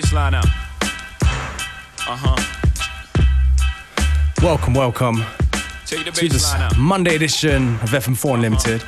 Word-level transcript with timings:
bass 0.00 0.12
line 0.12 0.34
out. 0.34 0.44
Uh 2.06 2.16
huh. 2.20 2.36
Welcome, 4.42 4.74
welcome 4.74 5.24
Take 5.86 6.04
the 6.04 6.10
to 6.10 6.28
this 6.28 6.52
out. 6.52 6.76
Monday 6.76 7.16
edition 7.16 7.76
of 7.76 7.90
FM4 7.90 8.34
Unlimited. 8.34 8.84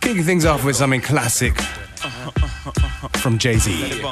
Kicking 0.00 0.24
things 0.24 0.44
off 0.44 0.64
with 0.64 0.74
something 0.74 1.00
classic 1.00 1.54
from 3.18 3.38
Jay 3.38 3.58
Z. 3.58 4.02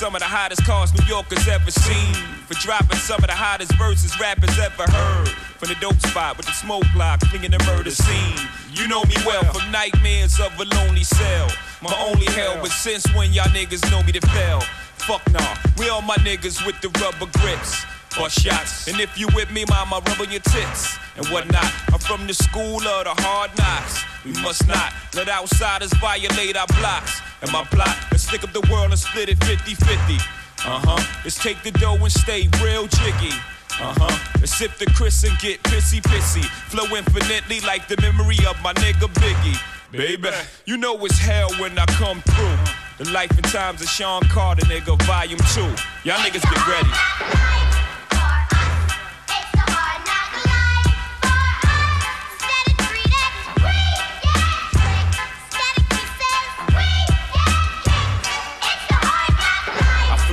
some 0.00 0.14
of 0.14 0.20
the 0.20 0.26
hottest 0.26 0.64
cars 0.64 0.94
New 0.96 1.04
Yorkers 1.04 1.46
ever 1.46 1.70
seen. 1.70 2.14
For 2.48 2.54
dropping 2.54 2.96
some 2.96 3.20
of 3.20 3.28
the 3.28 3.36
hottest 3.36 3.76
verses 3.76 4.18
rappers 4.18 4.58
ever 4.58 4.88
heard. 4.90 5.28
From 5.60 5.68
the 5.68 5.76
dope 5.76 6.00
spot 6.00 6.38
with 6.38 6.46
the 6.46 6.56
smoke 6.56 6.88
block, 6.94 7.20
flinging 7.28 7.50
the 7.50 7.62
murder 7.68 7.90
scene. 7.90 8.40
You 8.72 8.88
know 8.88 9.04
me 9.04 9.12
well 9.26 9.44
from 9.44 9.70
nightmares 9.70 10.40
of 10.40 10.56
a 10.56 10.64
lonely 10.72 11.04
cell. 11.04 11.48
My 11.82 11.92
only 12.00 12.24
hell, 12.32 12.56
but 12.62 12.70
since 12.70 13.04
when 13.14 13.34
y'all 13.34 13.52
niggas 13.52 13.84
know 13.90 14.02
me 14.02 14.12
to 14.12 14.24
fail? 14.28 14.60
Fuck 15.04 15.20
nah, 15.32 15.54
we 15.76 15.90
all 15.90 16.00
my 16.00 16.16
niggas 16.24 16.64
with 16.64 16.80
the 16.80 16.88
rubber 16.96 17.28
grips. 17.36 17.84
Or 18.18 18.28
shots, 18.28 18.88
and 18.88 19.00
if 19.00 19.16
you 19.16 19.28
with 19.34 19.52
me, 19.52 19.64
mama, 19.68 20.02
rub 20.06 20.20
on 20.20 20.30
your 20.30 20.40
tits 20.40 20.98
and 21.16 21.26
whatnot. 21.28 21.64
I'm 21.92 22.00
from 22.00 22.26
the 22.26 22.34
school 22.34 22.82
of 22.82 23.04
the 23.04 23.14
hard 23.22 23.56
knocks. 23.56 24.02
We 24.24 24.32
must 24.42 24.66
not 24.66 24.92
let 25.14 25.28
outsiders 25.28 25.92
violate 25.94 26.56
our 26.56 26.66
blocks. 26.66 27.20
And 27.40 27.52
my 27.52 27.64
plot 27.64 27.96
is 28.12 28.26
stick 28.26 28.42
up 28.42 28.52
the 28.52 28.66
world 28.70 28.90
and 28.90 28.98
split 28.98 29.28
it 29.28 29.42
50 29.44 29.74
50. 29.74 29.94
Uh 29.94 30.80
huh. 30.84 31.20
Let's 31.24 31.38
take 31.38 31.62
the 31.62 31.70
dough 31.70 31.96
and 31.96 32.12
stay 32.12 32.48
real 32.60 32.88
jiggy. 32.88 33.32
Uh 33.78 33.94
huh. 33.96 34.18
Let's 34.40 34.56
sip 34.58 34.76
the 34.76 34.86
Chris 34.86 35.22
and 35.24 35.38
get 35.38 35.62
pissy 35.62 36.02
pissy. 36.02 36.44
Flow 36.68 36.84
infinitely 36.96 37.60
like 37.60 37.86
the 37.86 37.96
memory 38.02 38.38
of 38.48 38.60
my 38.60 38.74
nigga 38.74 39.08
Biggie. 39.22 39.58
Baby, 39.92 40.30
you 40.66 40.76
know 40.76 41.02
it's 41.04 41.18
hell 41.18 41.50
when 41.58 41.78
I 41.78 41.86
come 41.86 42.20
through. 42.22 43.04
The 43.04 43.10
life 43.12 43.30
and 43.30 43.44
times 43.46 43.80
of 43.80 43.88
Sean 43.88 44.22
Carter, 44.24 44.66
nigga, 44.66 45.00
volume 45.02 45.40
two. 45.54 45.62
Y'all 46.04 46.18
niggas 46.18 46.42
get 46.42 46.66
ready. 46.68 47.59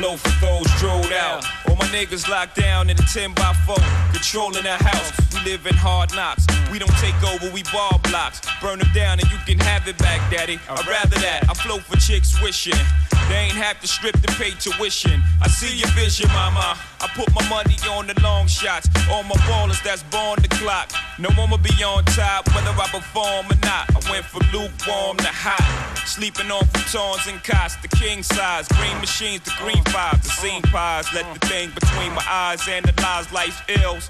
Flow 0.07 0.15
for 0.15 0.45
those 0.45 0.79
drilled 0.79 1.11
out. 1.11 1.43
All 1.67 1.75
my 1.75 1.85
niggas 1.87 2.29
locked 2.29 2.55
down 2.55 2.89
in 2.89 2.95
a 2.97 3.03
10 3.11 3.33
by 3.33 3.51
4, 3.65 3.75
controlling 4.13 4.63
the 4.63 4.77
house. 4.79 5.11
We 5.33 5.51
live 5.51 5.67
in 5.67 5.75
hard 5.75 6.15
knocks. 6.15 6.47
We 6.71 6.79
don't 6.79 6.95
take 7.03 7.21
over, 7.27 7.51
we 7.51 7.63
ball 7.73 7.99
blocks. 8.03 8.39
Burn 8.61 8.79
them 8.79 8.87
down 8.93 9.19
and 9.19 9.29
you 9.29 9.37
can 9.45 9.59
have 9.59 9.85
it 9.85 9.97
back, 9.97 10.31
daddy. 10.31 10.61
I'd 10.69 10.87
rather 10.87 11.19
that. 11.19 11.49
I 11.49 11.53
flow 11.53 11.79
for 11.79 11.97
chicks 11.97 12.41
wishing. 12.41 12.79
They 13.29 13.51
ain't 13.51 13.59
have 13.59 13.79
to 13.81 13.87
strip 13.87 14.15
to 14.21 14.29
pay 14.39 14.51
tuition. 14.51 15.21
I 15.41 15.47
see 15.47 15.75
your 15.75 15.89
vision, 15.89 16.29
mama. 16.29 16.77
I 17.01 17.07
put 17.13 17.33
my 17.35 17.47
money 17.49 17.75
on 17.91 18.07
the 18.07 18.15
long 18.21 18.47
shots. 18.47 18.87
All 19.11 19.23
my 19.23 19.35
ballers 19.47 19.83
that's 19.83 20.03
born 20.03 20.41
the 20.41 20.47
clock. 20.47 20.91
No 21.19 21.29
one 21.31 21.49
will 21.49 21.57
be 21.57 21.75
on 21.83 22.05
top, 22.05 22.47
whether 22.55 22.71
I 22.71 22.87
perform 22.87 23.47
or 23.51 23.59
not. 23.65 23.91
I 23.91 24.11
went 24.11 24.25
from 24.25 24.43
lukewarm 24.53 25.17
to 25.17 25.27
hot. 25.27 25.97
Sleeping 26.07 26.49
on 26.51 26.63
futons 26.71 27.29
and 27.29 27.43
cots, 27.43 27.75
the 27.77 27.89
king 27.89 28.23
size. 28.23 28.67
Green 28.69 28.97
machines, 28.99 29.41
the 29.41 29.51
green 29.59 29.83
fives, 29.85 30.23
the 30.23 30.29
scene 30.29 30.61
pies. 30.61 31.11
Let 31.13 31.25
the 31.33 31.47
thing 31.47 31.71
between 31.75 32.13
my 32.13 32.23
eyes 32.29 32.65
analyze 32.67 33.31
life's 33.33 33.61
ills. 33.67 34.09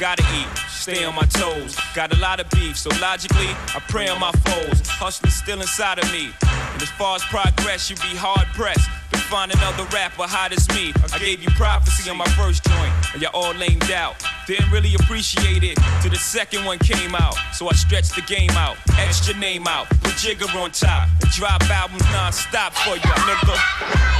Gotta 0.00 0.24
eat, 0.34 0.48
stay 0.70 1.04
on 1.04 1.14
my 1.14 1.26
toes. 1.26 1.76
Got 1.94 2.16
a 2.16 2.18
lot 2.20 2.40
of 2.40 2.48
beef, 2.48 2.78
so 2.78 2.88
logically, 3.02 3.48
I 3.76 3.82
pray 3.90 4.08
on 4.08 4.18
my 4.18 4.32
foes. 4.32 4.80
Hustling 4.88 5.30
still 5.30 5.60
inside 5.60 5.98
of 5.98 6.10
me. 6.10 6.32
And 6.72 6.80
as 6.80 6.88
far 6.92 7.16
as 7.16 7.22
progress, 7.24 7.90
you 7.90 7.96
be 7.96 8.16
hard 8.16 8.46
pressed 8.56 8.88
to 9.12 9.18
find 9.18 9.52
another 9.52 9.84
rapper 9.92 10.22
hot 10.22 10.52
as 10.52 10.66
me. 10.70 10.94
I 11.12 11.18
gave 11.18 11.42
you 11.42 11.50
prophecy 11.50 12.08
on 12.08 12.16
my 12.16 12.28
first 12.30 12.64
joint, 12.64 12.92
and 13.12 13.20
y'all 13.20 13.30
all 13.34 13.52
lamed 13.52 13.90
out. 13.90 14.16
Didn't 14.46 14.70
really 14.70 14.94
appreciate 14.94 15.64
it 15.64 15.76
till 16.00 16.10
the 16.10 16.16
second 16.16 16.64
one 16.64 16.78
came 16.78 17.14
out. 17.14 17.36
So 17.52 17.68
I 17.68 17.72
stretched 17.72 18.14
the 18.14 18.22
game 18.22 18.52
out, 18.52 18.78
your 19.28 19.36
name 19.36 19.66
out, 19.68 19.86
put 20.00 20.16
Jigga 20.16 20.48
on 20.56 20.70
top, 20.70 21.10
and 21.20 21.30
drop 21.32 21.60
albums 21.68 22.04
non-stop 22.10 22.72
for 22.72 22.96
ya, 22.96 23.14
nigga. 23.28 24.19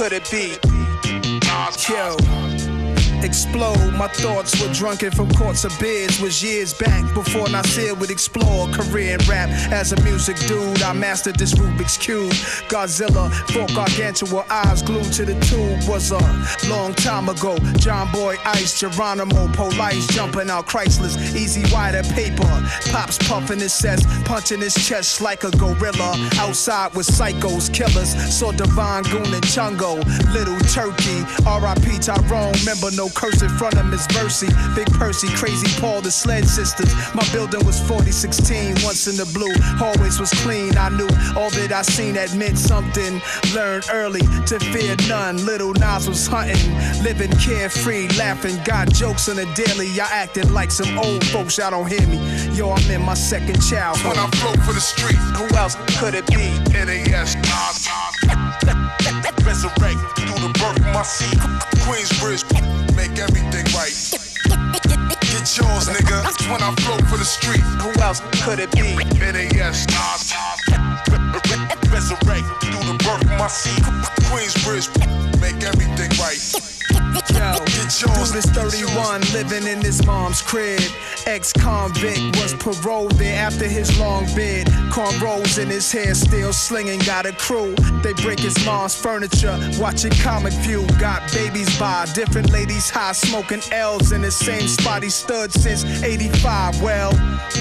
Could 0.00 0.14
it 0.14 0.30
be? 0.30 0.69
Were 4.60 4.72
drunken 4.74 5.10
from 5.10 5.30
courts 5.34 5.64
of 5.64 5.72
beers. 5.80 6.20
Was 6.20 6.42
years 6.42 6.74
back 6.74 7.02
before 7.14 7.48
Nasir 7.48 7.94
would 7.94 8.10
explore 8.10 8.68
career 8.68 9.16
in 9.18 9.26
rap. 9.26 9.48
As 9.72 9.92
a 9.92 10.00
music 10.02 10.36
dude, 10.40 10.82
I 10.82 10.92
mastered 10.92 11.36
this 11.36 11.54
Rubik's 11.54 11.96
Cube. 11.96 12.32
Godzilla, 12.68 13.32
folk 13.52 13.72
gargantua, 13.74 14.44
eyes 14.50 14.82
glued 14.82 15.10
to 15.14 15.24
the 15.24 15.38
tube. 15.40 15.88
Was 15.88 16.12
a 16.12 16.20
long 16.68 16.92
time 16.92 17.30
ago. 17.30 17.56
John 17.78 18.12
Boy 18.12 18.36
Ice, 18.44 18.78
Geronimo, 18.78 19.48
Police 19.54 20.06
jumping 20.08 20.50
out 20.50 20.66
Chryslers. 20.66 21.16
E-Z 21.34 21.64
Wider 21.72 22.02
paper. 22.12 22.44
Pops 22.92 23.16
puffing 23.28 23.60
his 23.60 23.80
chest, 23.80 24.06
punching 24.26 24.60
his 24.60 24.74
chest 24.74 25.22
like 25.22 25.42
a 25.44 25.50
gorilla. 25.52 26.12
Outside 26.36 26.94
with 26.94 27.06
psychos, 27.06 27.72
killers. 27.72 28.12
Saw 28.30 28.52
Divine 28.52 29.04
Goon 29.04 29.32
and 29.32 29.44
Chungo. 29.44 30.04
Little 30.34 30.58
Turkey, 30.68 31.24
R.I.P. 31.46 31.98
Tyrone. 31.98 32.52
Remember 32.60 32.90
no 32.94 33.08
curse 33.08 33.40
in 33.40 33.48
front 33.48 33.74
of 33.78 33.86
Miss 33.86 34.06
Mercy. 34.14 34.49
Big 34.74 34.90
Percy, 34.92 35.28
Crazy 35.34 35.68
Paul, 35.80 36.00
the 36.00 36.10
Sled 36.10 36.46
Sisters. 36.46 36.92
My 37.14 37.26
building 37.32 37.64
was 37.64 37.80
4016, 37.80 38.76
once 38.84 39.06
in 39.06 39.16
the 39.16 39.28
blue. 39.32 39.52
Hallways 39.78 40.20
was 40.20 40.30
clean. 40.42 40.76
I 40.76 40.88
knew 40.90 41.08
all 41.36 41.50
that 41.50 41.72
I 41.72 41.82
seen 41.82 42.14
that 42.14 42.34
meant 42.34 42.58
something. 42.58 43.20
Learned 43.54 43.86
early 43.92 44.22
to 44.46 44.58
fear 44.72 44.96
none. 45.08 45.44
Little 45.44 45.74
Nas 45.74 46.08
was 46.08 46.26
hunting, 46.26 46.72
living 47.02 47.32
carefree, 47.38 48.08
laughing. 48.18 48.56
Got 48.64 48.92
jokes 48.92 49.28
on 49.28 49.36
the 49.36 49.46
daily. 49.54 49.88
Y'all 49.88 50.10
acting 50.10 50.52
like 50.52 50.70
some 50.70 50.98
old 50.98 51.24
folks. 51.26 51.58
Y'all 51.58 51.70
don't 51.70 51.88
hear 51.88 52.06
me. 52.06 52.18
Yo, 52.56 52.70
I'm 52.70 52.90
in 52.90 53.02
my 53.02 53.14
second 53.14 53.60
child. 53.62 53.98
when. 53.98 54.18
I 54.18 54.28
flow 54.36 54.52
for 54.64 54.72
the 54.72 54.80
street. 54.80 55.18
Who 55.38 55.46
else 55.56 55.76
could 55.98 56.14
it 56.14 56.26
be? 56.26 56.50
NAS, 56.72 57.34
Nas, 57.36 57.88
resurrect 59.50 59.98
through 60.14 60.40
the 60.46 60.52
birth 60.62 60.78
of 60.78 60.94
my 60.94 61.02
seed. 61.02 61.38
Queensbridge, 61.82 62.46
make 62.94 63.18
everything 63.18 63.49
When 66.50 66.62
I 66.62 66.74
flow 66.82 66.98
for 67.06 67.16
the 67.16 67.24
street. 67.24 67.62
Who 67.78 67.94
else 68.02 68.20
could 68.42 68.58
it 68.58 68.72
be? 68.72 68.98
NAS, 69.22 69.86
Nas. 69.86 70.34
Resurrect 71.94 72.42
through 72.58 72.82
the 72.90 72.98
birth 73.06 73.22
of 73.22 73.38
my 73.38 73.46
seed. 73.46 73.78
Queensbridge, 74.26 74.90
make 75.40 75.62
everything 75.62 76.10
right. 76.18 76.42
Yo, 77.30 77.54
dude 77.98 78.36
is 78.36 78.44
31, 78.46 79.20
living 79.32 79.66
in 79.66 79.80
his 79.80 80.04
mom's 80.06 80.40
crib. 80.40 80.80
Ex-convict 81.26 82.36
was 82.36 82.54
paroled 82.54 83.12
there 83.12 83.36
after 83.38 83.66
his 83.66 83.98
long 83.98 84.26
bid. 84.34 84.66
Cornrows 84.90 85.58
in 85.58 85.68
his 85.68 85.90
hair, 85.90 86.14
still 86.14 86.52
slinging, 86.52 87.00
got 87.00 87.26
a 87.26 87.32
crew. 87.32 87.74
They 88.02 88.12
break 88.12 88.38
his 88.38 88.64
mom's 88.64 88.94
furniture, 88.94 89.58
watching 89.78 90.12
Comic 90.12 90.52
View. 90.64 90.86
Got 90.98 91.32
babies 91.32 91.76
by 91.78 92.06
different 92.14 92.50
ladies 92.50 92.88
high, 92.90 93.12
smoking 93.12 93.60
L's 93.72 94.12
in 94.12 94.22
the 94.22 94.30
same 94.30 94.68
spot 94.68 95.02
he 95.02 95.10
stood 95.10 95.52
since 95.52 95.84
85. 96.02 96.82
Well, 96.82 97.12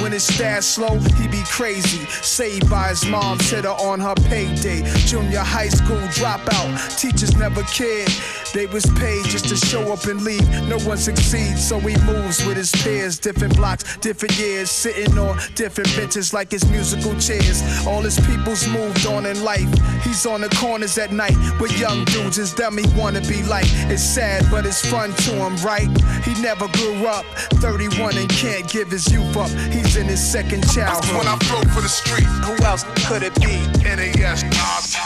when 0.02 0.12
his 0.12 0.26
stash 0.26 0.66
slow, 0.66 1.00
he 1.18 1.28
be 1.28 1.44
crazy. 1.46 2.06
Saved 2.22 2.70
by 2.70 2.90
his 2.90 3.06
mom's 3.06 3.50
hitter 3.50 3.70
on 3.70 4.00
her 4.00 4.16
payday. 4.16 4.84
Junior 5.08 5.40
high 5.40 5.70
school 5.70 6.02
dropout, 6.10 7.00
teachers 7.00 7.36
never 7.36 7.64
cared. 7.64 8.12
They 8.54 8.66
was 8.66 8.86
paid 8.98 9.26
just 9.26 9.48
to 9.50 9.56
show 9.56 9.92
up 9.94 10.08
No 10.20 10.78
one 10.80 10.98
succeeds, 10.98 11.66
so 11.66 11.80
he 11.80 11.96
moves 12.04 12.46
with 12.46 12.58
his 12.58 12.72
peers. 12.84 13.18
Different 13.18 13.56
blocks, 13.56 13.98
different 13.98 14.38
years, 14.38 14.70
sitting 14.70 15.18
on 15.18 15.40
different 15.56 15.96
benches 15.96 16.34
like 16.34 16.52
his 16.52 16.70
musical 16.70 17.16
chairs. 17.20 17.64
All 17.88 18.02
his 18.02 18.20
people's 18.28 18.68
moved 18.68 19.06
on 19.08 19.26
in 19.26 19.44
life. 19.46 19.70
He's 20.04 20.26
on 20.26 20.42
the 20.42 20.50
corners 20.50 20.98
at 20.98 21.14
night 21.14 21.36
with 21.62 21.72
young 21.80 22.04
dudes. 22.06 22.36
His 22.36 22.54
dumb 22.54 22.78
he 22.78 22.86
wanna 23.00 23.22
be 23.22 23.44
like. 23.44 23.68
It's 23.90 24.04
sad, 24.04 24.46
but 24.52 24.66
it's 24.66 24.86
fun 24.86 25.14
to 25.14 25.32
him, 25.36 25.56
right? 25.58 25.88
He 26.26 26.40
never 26.42 26.68
grew 26.68 27.08
up. 27.08 27.26
31 27.64 28.18
and 28.18 28.30
can't 28.30 28.70
give 28.70 28.92
his 28.92 29.10
youth 29.12 29.38
up. 29.38 29.50
He's 29.72 29.96
in 29.96 30.06
his 30.08 30.20
second 30.22 30.64
childhood. 30.70 31.04
That's 31.04 31.14
When. 31.14 31.28
I 31.28 31.38
flow 31.46 31.62
for 31.74 31.82
the 31.82 31.88
street. 31.90 32.28
Who 32.44 32.56
else 32.66 32.84
could 33.08 33.24
it 33.24 33.36
be? 33.40 33.56
NAS, 33.84 34.44
Nas. 34.44 34.98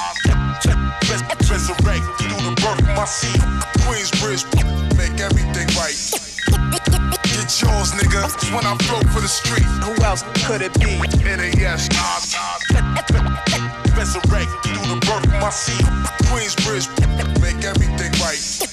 Res- 1.10 1.24
Resurrect 1.51 2.04
through 2.18 2.42
the 2.50 2.56
birth 2.62 2.81
my 2.95 3.06
seed. 3.06 3.42
Queensbridge, 3.83 4.45
make 4.95 5.19
everything 5.19 5.68
right. 5.75 5.98
Get 7.24 7.50
yours, 7.62 7.92
nigga. 7.94 8.24
When 8.54 8.66
I 8.66 8.75
flow 8.84 9.01
for 9.12 9.22
the 9.22 9.28
street. 9.28 9.66
Who 9.84 9.94
else 10.04 10.24
could 10.45 10.62
it 10.62 10.74
be? 10.80 11.00
NAS, 11.24 11.90
Nas. 11.90 12.36
Resurrect 13.98 14.51
through 14.63 14.86
the 14.90 15.00
birth 15.06 15.25
of 15.25 15.42
my 15.42 15.50
seed. 15.50 15.86
Queensbridge, 16.30 16.90
make 17.42 17.63
everything 17.63 18.12
right. 18.22 18.69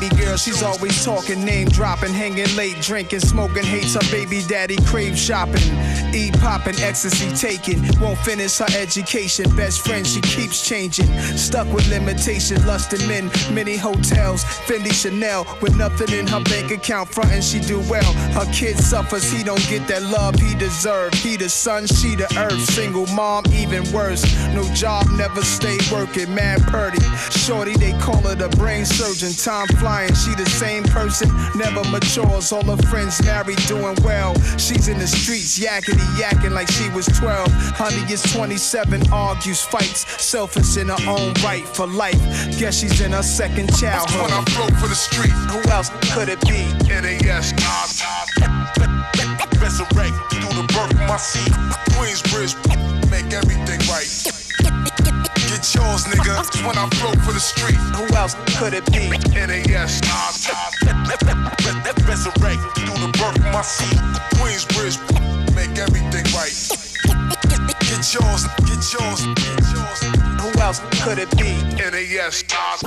Baby 0.00 0.14
girl, 0.16 0.36
she's 0.36 0.62
always 0.62 1.04
talking, 1.04 1.44
name 1.44 1.68
dropping, 1.68 2.12
hanging 2.12 2.54
late, 2.54 2.80
drinking, 2.80 3.20
smoking, 3.20 3.64
hates 3.64 3.94
her 3.94 4.10
baby 4.10 4.42
daddy, 4.46 4.76
crave 4.86 5.18
shopping, 5.18 5.62
eat 6.14 6.38
popping, 6.40 6.76
ecstasy 6.80 7.28
taking, 7.36 7.82
won't 8.00 8.18
finish 8.18 8.58
her 8.58 8.66
education. 8.76 9.44
Best 9.56 9.86
friend, 9.86 10.06
she 10.06 10.20
keeps 10.20 10.66
changing, 10.66 11.06
stuck 11.36 11.66
with 11.72 11.88
limitation, 11.88 12.64
lusting 12.66 13.06
men, 13.08 13.30
many 13.52 13.76
hotels, 13.76 14.44
Fendi 14.66 14.92
Chanel, 14.92 15.46
with 15.60 15.76
nothing 15.76 16.12
in 16.16 16.26
her 16.26 16.42
bank 16.44 16.70
account, 16.70 17.08
frontin' 17.08 17.42
she 17.42 17.60
do 17.60 17.80
well. 17.90 18.12
Her 18.32 18.50
kid 18.52 18.76
suffers, 18.76 19.30
he 19.30 19.42
don't 19.42 19.66
get 19.68 19.86
that 19.88 20.02
love 20.02 20.34
he 20.36 20.54
deserve. 20.54 21.12
He 21.14 21.36
the 21.36 21.48
sun, 21.48 21.86
she 21.86 22.14
the 22.14 22.28
earth, 22.38 22.60
single 22.70 23.06
mom, 23.08 23.44
even 23.52 23.90
worse. 23.92 24.24
No 24.54 24.62
job, 24.74 25.06
never 25.16 25.42
stay 25.42 25.78
working, 25.92 26.34
mad 26.34 26.62
purdy. 26.62 27.00
Shorty, 27.30 27.76
they 27.76 27.92
call 27.98 28.20
her 28.22 28.34
the 28.34 28.48
brain 28.56 28.84
surgeon. 28.84 29.32
Time 29.32 29.68
flying, 29.78 30.14
she 30.14 30.34
the 30.34 30.46
same 30.46 30.84
person, 30.84 31.28
never 31.54 31.82
matures. 31.90 32.52
All 32.52 32.64
her 32.64 32.82
friends 32.88 33.22
married, 33.24 33.58
doing 33.66 33.96
well. 34.02 34.34
She's 34.58 34.88
in 34.88 34.98
the 34.98 35.06
streets, 35.06 35.58
yakety 35.98 36.18
yakking 36.20 36.52
like 36.52 36.70
she 36.70 36.88
was 36.90 37.06
12. 37.06 37.48
Honey 37.76 38.12
is 38.12 38.22
27, 38.32 39.12
argues, 39.12 39.62
fights, 39.62 40.06
selfish 40.22 40.76
in 40.76 40.88
her 40.88 40.96
own 41.08 41.32
right 41.44 41.66
for 41.66 41.86
life. 41.86 42.18
Guess 42.58 42.80
she's 42.80 43.00
in 43.00 43.12
her 43.12 43.22
second 43.22 43.70
When 43.70 43.84
I 43.92 44.04
childhood. 44.04 44.48
flow 44.50 44.66
for 44.80 44.88
the 44.88 44.94
street. 44.94 45.30
Who 45.50 45.60
else 45.70 45.90
could 46.12 46.28
it 46.28 46.40
be? 46.42 46.64
NAS, 46.88 47.52
Nas. 47.52 48.02
Resurrect 49.60 50.14
through 50.30 50.54
the 50.54 50.66
birth 50.72 50.92
of 50.92 51.08
my 51.08 51.16
seed. 51.16 51.52
Queensbridge, 51.98 52.54
make 53.10 53.32
everything 53.32 53.80
right. 53.88 54.37
Get 55.88 56.04
yours, 56.04 56.04
nigga. 56.04 56.66
When 56.66 56.76
I 56.76 56.88
flow 56.96 57.12
for 57.24 57.32
the 57.32 57.40
street. 57.40 57.78
Who 57.96 58.14
else 58.14 58.36
could 58.58 58.74
it 58.74 58.84
be? 58.92 59.08
NAS, 59.34 60.00
Nas. 60.02 60.48
Resurrect 62.06 62.60
through 62.76 62.98
the 62.98 63.10
birth 63.18 63.36
of 63.36 63.52
my 63.52 63.62
seed. 63.62 63.98
Queensbridge, 64.36 64.98
make 65.54 65.78
everything 65.78 66.24
right. 66.34 66.52
Get 67.80 68.14
yours, 68.14 68.46
get 68.66 68.82
yours, 68.92 69.26
get 69.34 69.64
yours. 69.72 70.00
Who 70.40 70.60
else 70.60 70.80
could 71.02 71.18
it 71.18 71.30
be? 71.38 71.52
NAS, 71.76 72.44
Nas. 72.44 72.82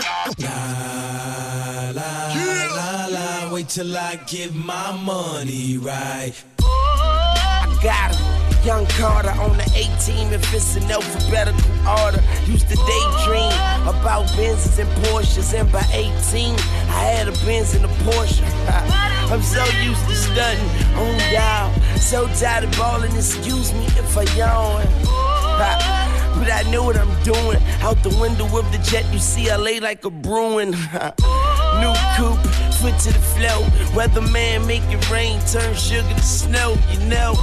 La 2.75 3.06
la, 3.09 3.53
wait 3.53 3.69
till 3.69 3.98
I 3.98 4.19
get 4.27 4.53
my 4.53 4.92
money 5.03 5.77
right. 5.77 6.33
I 6.63 7.80
got 7.81 8.15
him. 8.15 8.40
Young 8.63 8.85
Carter 8.85 9.31
on 9.41 9.57
the 9.57 9.63
18 9.73 10.33
if 10.33 10.53
it's 10.53 10.75
in 10.75 10.83
alphabetical 10.83 11.61
order. 11.87 12.21
Used 12.45 12.69
to 12.69 12.75
daydream 12.75 13.51
about 13.89 14.27
Benzes 14.37 14.77
and 14.77 14.89
Porsches, 15.03 15.57
and 15.59 15.71
by 15.71 15.83
18, 15.91 16.53
I 16.89 17.01
had 17.09 17.27
a 17.27 17.31
Benz 17.43 17.73
and 17.73 17.85
a 17.85 17.87
Porsche. 18.05 18.43
I'm 19.31 19.41
so 19.41 19.63
used 19.81 20.05
to 20.07 20.15
stunting 20.15 20.69
on 20.95 21.17
y'all. 21.33 21.73
So 21.97 22.27
tired 22.39 22.65
of 22.65 22.77
balling, 22.77 23.15
excuse 23.15 23.73
me 23.73 23.85
if 23.97 24.17
I 24.17 24.23
yawn. 24.35 24.85
But 26.41 26.49
I 26.49 26.63
know 26.71 26.83
what 26.83 26.97
I'm 26.97 27.23
doing. 27.23 27.61
Out 27.81 28.01
the 28.01 28.09
window 28.19 28.45
of 28.57 28.71
the 28.71 28.79
jet, 28.79 29.05
you 29.13 29.19
see 29.19 29.51
I 29.51 29.57
lay 29.57 29.79
like 29.79 30.05
a 30.05 30.09
Bruin. 30.09 30.71
New 31.81 31.93
coupe, 32.17 32.41
foot 32.79 32.97
to 33.01 33.13
the 33.13 33.23
flow. 33.35 33.61
Weatherman 33.93 34.65
make 34.65 34.81
it 34.89 35.11
rain, 35.11 35.39
turn 35.41 35.75
sugar 35.75 36.09
to 36.09 36.21
snow, 36.23 36.75
you 36.91 36.99
know. 37.07 37.35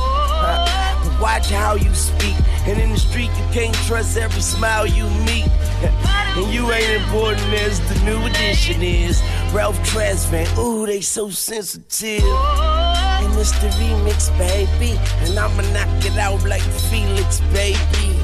Watch 1.20 1.50
how 1.50 1.74
you 1.74 1.92
speak. 1.94 2.36
And 2.66 2.80
in 2.80 2.90
the 2.90 2.98
street, 2.98 3.30
you 3.36 3.44
can't 3.52 3.74
trust 3.86 4.16
every 4.16 4.40
smile 4.40 4.86
you 4.86 5.04
meet. 5.26 5.48
And 6.38 6.54
you 6.54 6.70
ain't 6.70 7.02
important 7.02 7.52
as 7.54 7.80
the 7.88 8.04
new 8.04 8.24
edition 8.26 8.80
is. 8.80 9.20
Ralph 9.52 9.76
Tresvant, 9.78 10.56
ooh, 10.56 10.86
they 10.86 11.00
so 11.00 11.30
sensitive. 11.30 12.22
And 12.22 13.36
it's 13.36 13.50
the 13.58 13.68
remix, 13.80 14.30
baby. 14.38 14.96
And 15.22 15.36
I'ma 15.36 15.62
knock 15.72 16.04
it 16.04 16.16
out 16.16 16.44
like 16.44 16.62
Felix, 16.62 17.40
baby. 17.52 18.14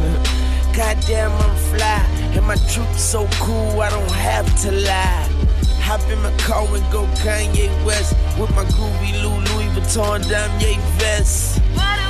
Goddamn, 0.76 1.30
I'm 1.30 1.56
fly. 1.70 2.04
And 2.34 2.44
my 2.44 2.56
truth 2.56 2.98
so 2.98 3.28
cool, 3.34 3.80
I 3.80 3.90
don't 3.90 4.10
have 4.10 4.46
to 4.62 4.72
lie. 4.72 5.28
Hop 5.84 6.00
in 6.10 6.20
my 6.22 6.36
car 6.38 6.66
and 6.74 6.90
go 6.90 7.04
Kanye 7.22 7.68
West 7.84 8.16
with 8.40 8.50
my 8.56 8.64
groovy 8.64 9.12
Lou 9.22 9.30
Louis 9.30 9.68
Vuitton 9.78 10.22
Damier 10.22 10.80
vest. 10.98 11.53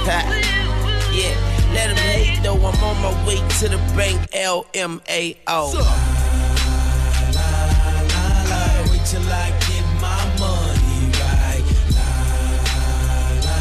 Yeah, 0.06 1.32
let 1.72 1.88
him 1.88 1.96
hate 1.96 2.42
though. 2.42 2.56
I'm 2.56 2.84
on 2.84 3.00
my 3.00 3.26
way 3.26 3.36
to 3.60 3.68
the 3.68 3.78
bank. 3.96 4.20
LMAO. 4.32 5.72
La, 5.72 5.88
wait 8.90 9.04
till 9.08 9.24
I 9.24 9.48
get 9.64 9.86
my 10.04 10.20
money 10.36 11.08
right. 11.16 11.64
La 11.96 12.08
la 13.48 13.56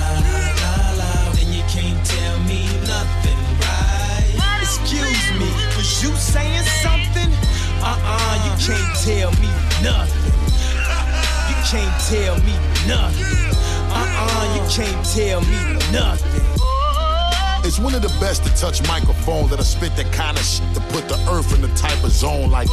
la 0.59 0.75
la, 0.99 1.31
then 1.31 1.47
you 1.53 1.63
can't 1.71 2.03
tell 2.05 2.37
me 2.43 2.67
nothing, 2.91 3.39
right? 3.63 4.59
Excuse 4.61 5.31
me, 5.39 5.47
was 5.77 6.03
you 6.03 6.11
saying 6.11 6.67
something? 6.83 7.31
Uh-uh, 7.79 8.35
you 8.43 8.51
can't 8.59 8.91
tell 8.99 9.31
me 9.39 9.47
nothing. 9.81 10.35
You 11.47 11.55
can't 11.71 11.95
tell 12.03 12.35
me 12.43 12.55
nothing. 12.85 13.62
Uh-uh, 13.93 14.55
you 14.55 14.63
can't 14.69 15.05
tell 15.05 15.41
me 15.41 15.57
nothing. 15.91 16.41
It's 17.65 17.79
one 17.79 17.95
of 17.95 18.01
the 18.01 18.13
best 18.19 18.43
to 18.43 18.49
touch 18.55 18.85
microphones 18.87 19.49
that 19.51 19.59
I 19.59 19.63
spit 19.63 19.95
that 19.95 20.11
kind 20.11 20.37
of 20.37 20.43
shit 20.43 20.67
to 20.73 20.81
put 20.91 21.07
the 21.07 21.15
earth 21.31 21.53
in 21.55 21.61
the 21.61 21.73
type 21.75 22.03
of 22.03 22.11
zone 22.11 22.51
like 22.51 22.67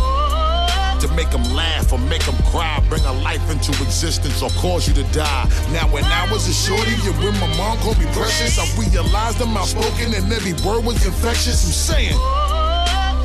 to 1.01 1.09
make 1.15 1.31
them 1.31 1.45
laugh 1.55 1.93
or 1.93 1.99
make 1.99 2.23
them 2.25 2.37
cry, 2.51 2.83
bring 2.89 3.03
a 3.05 3.13
life 3.23 3.51
into 3.51 3.71
existence 3.83 4.43
or 4.43 4.51
cause 4.61 4.87
you 4.87 4.95
to 4.95 5.05
die. 5.13 5.49
Now 5.73 5.87
when 5.89 6.05
I 6.05 6.31
was 6.31 6.47
a 6.49 6.53
shorty 6.53 6.93
and 6.93 7.17
when 7.19 7.33
my 7.41 7.57
mom 7.57 7.79
called 7.79 7.99
me 7.99 8.07
precious, 8.13 8.59
I 8.59 8.67
realized 8.77 9.41
I'm 9.41 9.57
outspoken 9.57 10.13
and 10.13 10.31
every 10.33 10.53
word 10.67 10.85
was 10.85 11.05
infectious. 11.07 11.65
I'm 11.65 11.73
saying. 11.73 12.19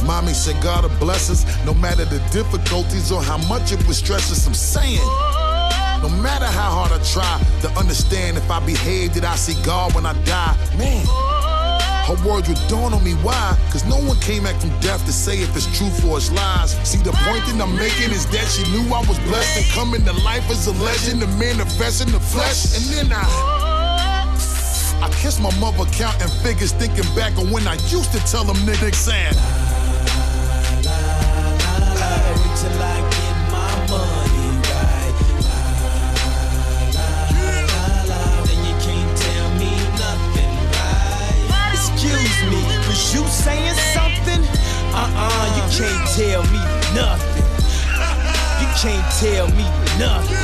Mommy 0.05 0.33
said 0.33 0.61
God 0.61 0.83
will 0.83 0.97
bless 0.99 1.29
us, 1.29 1.43
no 1.65 1.73
matter 1.73 2.05
the 2.05 2.19
difficulties 2.31 3.11
or 3.11 3.21
how 3.21 3.37
much 3.49 3.71
it 3.71 3.85
would 3.87 3.95
stress 3.95 4.31
us. 4.31 4.45
I'm 4.47 4.53
saying. 4.53 5.01
No 6.05 6.11
matter 6.21 6.45
how 6.45 6.69
hard 6.69 6.91
I 6.91 7.01
try 7.01 7.41
to 7.61 7.79
understand 7.79 8.37
if 8.37 8.51
I 8.51 8.63
behave, 8.63 9.15
did 9.15 9.25
I 9.25 9.33
see 9.35 9.57
God 9.65 9.95
when 9.95 10.05
I 10.05 10.13
die? 10.21 10.55
Man, 10.77 11.03
Her 12.05 12.13
words 12.21 12.47
would 12.47 12.61
dawn 12.69 12.93
on 12.93 13.03
me 13.03 13.13
why. 13.25 13.57
Cause 13.71 13.83
no 13.85 13.97
one 13.97 14.19
came 14.19 14.43
back 14.43 14.61
from 14.61 14.69
death 14.81 15.03
to 15.07 15.11
say 15.11 15.41
if 15.41 15.55
it's 15.57 15.65
truth 15.75 16.05
or 16.05 16.17
it's 16.17 16.31
lies. 16.31 16.77
See, 16.87 17.01
the 17.01 17.11
point 17.25 17.41
that 17.49 17.57
I'm 17.59 17.75
making 17.75 18.11
is 18.13 18.27
that 18.27 18.45
she 18.45 18.61
knew 18.69 18.85
I 18.93 19.01
was 19.09 19.17
blessed 19.25 19.57
and 19.57 19.65
coming 19.73 20.05
to 20.05 20.13
life 20.21 20.47
as 20.51 20.67
a 20.67 20.73
legend, 20.83 21.23
a 21.23 21.27
manifest 21.41 22.05
in 22.05 22.11
the 22.11 22.19
flesh. 22.19 22.77
And 22.77 22.85
then 22.93 23.09
I. 23.11 23.25
I 25.01 25.09
kiss 25.09 25.39
my 25.39 25.49
mother 25.57 25.89
counting 25.89 26.29
figures, 26.45 26.71
thinking 26.71 27.09
back 27.15 27.35
on 27.39 27.49
when 27.49 27.67
I 27.67 27.81
used 27.89 28.11
to 28.11 28.19
tell 28.29 28.43
them 28.43 28.57
niggas 28.57 28.93
saying. 28.93 29.33
You 43.15 43.25
saying 43.27 43.79
something? 43.95 44.43
Uh-uh, 44.91 45.45
you 45.55 45.63
can't 45.71 46.03
tell 46.19 46.43
me 46.51 46.59
nothing. 46.91 47.47
You 48.59 48.67
can't 48.75 49.07
tell 49.15 49.47
me 49.55 49.63
nothing. 49.97 50.35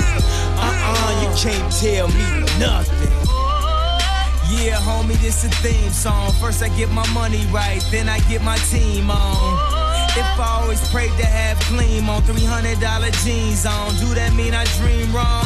Uh-uh, 0.55 1.11
you 1.21 1.29
can't 1.35 1.67
tell 1.83 2.07
me 2.07 2.23
nothing. 2.57 3.11
Yeah, 4.55 4.79
homie, 4.79 5.19
this 5.19 5.43
a 5.43 5.49
theme 5.63 5.91
song. 5.91 6.31
First 6.39 6.63
I 6.63 6.69
get 6.77 6.89
my 6.91 7.07
money 7.11 7.45
right, 7.51 7.83
then 7.91 8.07
I 8.07 8.19
get 8.31 8.41
my 8.41 8.57
team 8.71 9.11
on. 9.11 9.81
If 10.15 10.39
I 10.39 10.59
always 10.61 10.81
prayed 10.91 11.11
to 11.19 11.25
have 11.25 11.59
clean 11.71 12.07
on 12.07 12.21
$300 12.21 13.25
jeans 13.25 13.65
on, 13.65 13.95
do 13.95 14.13
that 14.15 14.33
mean 14.33 14.53
I 14.53 14.63
dream 14.79 15.11
wrong? 15.11 15.45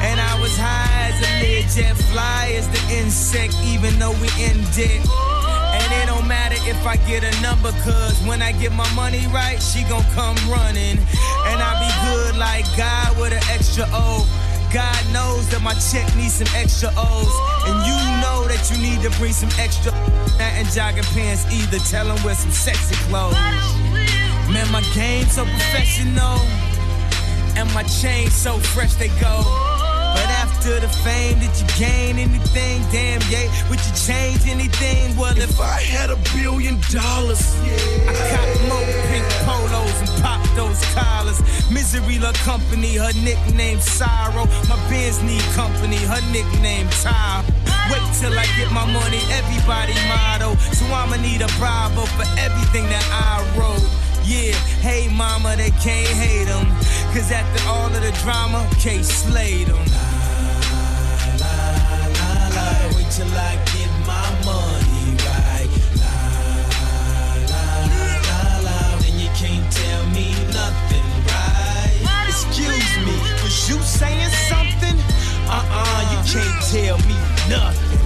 And 0.00 0.20
I 0.20 0.40
was 0.40 0.56
high 0.56 1.10
as 1.10 1.20
a 1.20 1.62
jet, 1.74 1.96
fly 2.12 2.54
as 2.56 2.68
the 2.68 2.80
insect, 2.94 3.54
even 3.64 3.98
though 3.98 4.12
we 4.20 4.28
in 4.40 4.62
debt. 4.72 5.23
It 6.00 6.06
don't 6.06 6.26
matter 6.26 6.56
if 6.68 6.86
I 6.86 6.96
get 7.08 7.22
a 7.24 7.32
number, 7.42 7.72
cause 7.82 8.20
when 8.26 8.42
I 8.42 8.52
get 8.52 8.72
my 8.72 8.88
money 8.94 9.26
right, 9.28 9.60
she 9.60 9.82
gon' 9.84 10.04
come 10.14 10.36
running. 10.48 10.98
And 11.46 11.58
I 11.60 11.72
be 11.80 11.90
good 12.08 12.36
like 12.36 12.64
God 12.76 13.18
with 13.18 13.32
an 13.32 13.42
extra 13.50 13.86
O. 13.92 14.26
God 14.72 15.12
knows 15.12 15.48
that 15.50 15.62
my 15.62 15.74
check 15.74 16.04
needs 16.16 16.34
some 16.34 16.50
extra 16.56 16.90
O's. 16.96 17.34
And 17.66 17.78
you 17.86 17.94
know 18.20 18.48
that 18.48 18.66
you 18.70 18.76
need 18.82 19.02
to 19.02 19.10
bring 19.18 19.32
some 19.32 19.50
extra 19.58 19.92
and 20.40 20.68
jogging 20.68 21.04
pants 21.14 21.46
either. 21.52 21.78
Tell 21.78 22.06
them 22.06 22.22
wear 22.24 22.34
some 22.34 22.50
sexy 22.50 22.96
clothes. 23.06 23.34
Man, 24.50 24.70
my 24.72 24.82
game 24.94 25.26
so 25.26 25.44
professional. 25.44 26.38
And 27.56 27.72
my 27.72 27.84
chain 27.84 28.30
so 28.30 28.58
fresh 28.58 28.94
they 28.94 29.08
go. 29.20 29.73
After 30.64 30.80
the 30.80 30.88
fame, 30.88 31.38
did 31.40 31.52
you 31.60 31.66
gain 31.76 32.16
anything? 32.16 32.80
Damn, 32.90 33.20
yeah. 33.28 33.52
Would 33.68 33.84
you 33.84 33.92
change 34.00 34.48
anything? 34.48 35.14
Well, 35.14 35.36
if, 35.36 35.60
I 35.60 35.82
had 35.82 36.08
a 36.08 36.16
billion 36.32 36.80
dollars, 36.88 37.44
I 38.08 38.16
cop 38.32 38.48
more 38.72 38.88
pink 39.12 39.28
polos 39.44 39.92
and 40.00 40.08
pop 40.24 40.40
those 40.56 40.80
collars. 40.96 41.36
Misery 41.70 42.18
love 42.18 42.32
company, 42.48 42.96
her 42.96 43.12
nickname 43.12 43.78
Sorrow. 43.78 44.48
My 44.72 44.80
Benz 44.88 45.22
need 45.22 45.44
company, 45.52 45.98
her 46.08 46.24
nickname 46.32 46.88
Time. 47.04 47.44
Wait 47.92 48.00
till 48.16 48.32
I 48.32 48.48
get 48.56 48.72
my 48.72 48.88
money, 48.88 49.20
everybody 49.36 49.92
motto. 50.08 50.56
So 50.72 50.86
I'ma 50.86 51.20
need 51.20 51.42
a 51.42 51.50
bravo 51.60 52.08
for 52.16 52.24
everything 52.40 52.88
that 52.88 53.04
I 53.12 53.44
wrote. 53.52 53.84
Yeah, 54.24 54.56
hey 54.80 55.12
mama, 55.12 55.56
they 55.56 55.76
can't 55.84 56.08
hate 56.16 56.48
them. 56.48 56.64
Cause 57.12 57.30
after 57.30 57.68
all 57.68 57.92
of 57.92 58.00
the 58.00 58.16
drama, 58.24 58.66
K 58.80 59.02
slayed 59.02 59.66
them. 59.66 60.13
Till 63.14 63.30
I 63.30 63.54
get 63.70 63.90
my 64.10 64.26
money 64.42 65.14
right. 65.22 65.70
La, 66.02 66.16
la, 67.46 67.64
la, 68.26 68.40
la. 68.66 68.78
Then 68.98 69.14
you 69.22 69.30
can't 69.38 69.70
tell 69.70 70.04
me 70.10 70.34
nothing, 70.50 71.06
right? 71.30 72.26
Excuse 72.26 72.90
me, 73.06 73.14
was 73.44 73.68
you 73.70 73.78
saying 73.82 74.34
something? 74.50 74.98
Uh-uh, 75.46 76.00
you 76.10 76.20
can't 76.26 76.58
tell 76.74 76.98
me 77.06 77.14
nothing. 77.46 78.02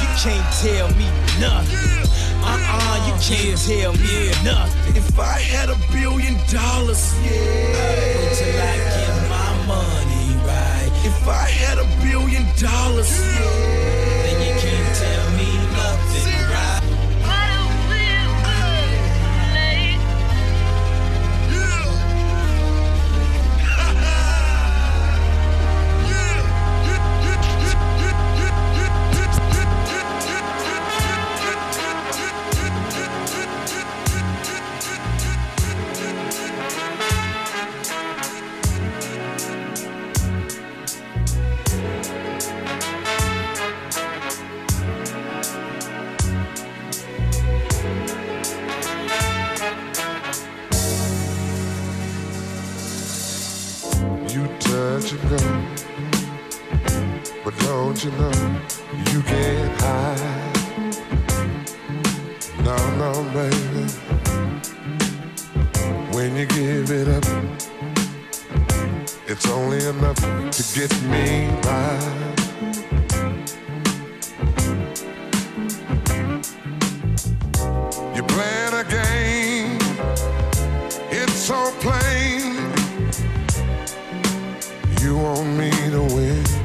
You 0.00 0.08
can't 0.16 0.48
tell 0.64 0.88
me 0.96 1.04
nothing. 1.36 2.08
Uh-uh, 2.40 2.96
you 3.06 3.14
can't 3.20 3.58
tell 3.68 3.92
me 3.92 4.32
nothing. 4.42 4.96
If 4.96 5.18
I 5.18 5.38
had 5.40 5.68
a 5.68 5.76
billion 5.92 6.40
dollars, 6.48 7.04
yeah. 7.20 7.28
Wait 7.76 8.32
till 8.32 8.60
I 8.64 8.76
get 8.96 9.28
my 9.28 9.50
money 9.66 9.90
right. 9.90 9.99
If 11.02 11.26
I 11.26 11.48
had 11.48 11.78
a 11.78 11.86
billion 12.04 12.44
dollars, 12.60 13.10
yeah. 13.10 13.40
Then 14.24 14.36
you 14.46 14.54
can't 14.60 14.96
tell 14.96 15.30
me 15.38 15.39
only 69.50 69.84
enough 69.86 70.16
to 70.16 70.62
get 70.74 70.92
me 71.02 71.48
by. 71.62 71.98
You're 78.14 78.26
playing 78.26 78.74
a 78.74 78.84
game, 78.88 79.78
it's 81.10 81.32
so 81.32 81.72
plain. 81.80 82.56
You 85.02 85.16
want 85.16 85.48
me 85.58 85.70
to 85.90 86.02
win. 86.14 86.59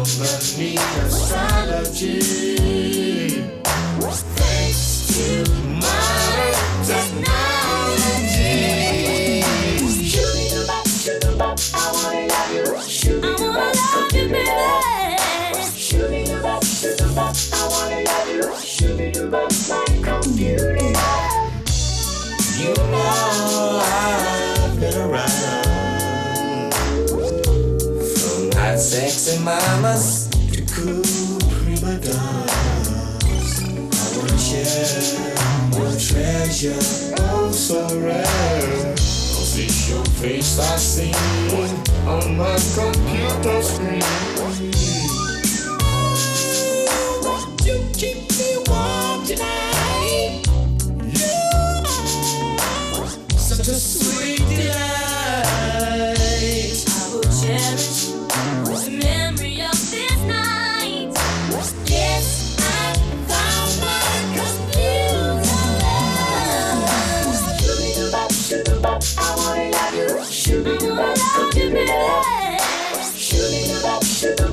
company 0.00 0.56
need 0.56 0.78
Thanks 0.78 1.14
strategy. 1.26 2.24
modern 5.76 6.56
technology. 6.88 7.40
Love 12.28 12.50
you. 12.54 12.64
Shooty 15.76 16.24
I 17.52 17.68
wanna 17.68 18.00
love 18.04 18.28
you, 18.30 18.42
I'm 18.50 20.02
computer. 20.02 20.72
You 22.58 22.72
know 22.74 23.80
I've 23.82 24.80
been 24.80 24.96
around. 24.96 25.59
sexy 28.80 29.38
mamas, 29.44 30.28
the 30.30 30.62
cool 30.72 31.38
prima 31.60 31.98
donnas. 32.00 33.60
I 33.60 34.16
want 34.16 34.40
you, 34.48 35.18
more 35.78 35.94
treasure, 36.00 36.80
oh 37.18 37.50
so 37.52 38.00
rare. 38.00 38.94
Position 38.94 40.04
face 40.16 40.58
I 40.58 40.76
see 40.76 41.12
on 42.06 42.38
my 42.38 42.56
computer 42.74 43.62
screen. 43.62 44.79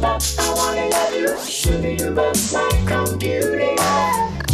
I 0.04 0.54
wanna 0.54 0.88
love 0.90 1.14
you. 1.14 1.38
Shimmy 1.46 1.96
you 2.00 2.10
up 2.20 2.36
like 2.54 2.88
computer 2.88 3.76
love. 3.76 4.46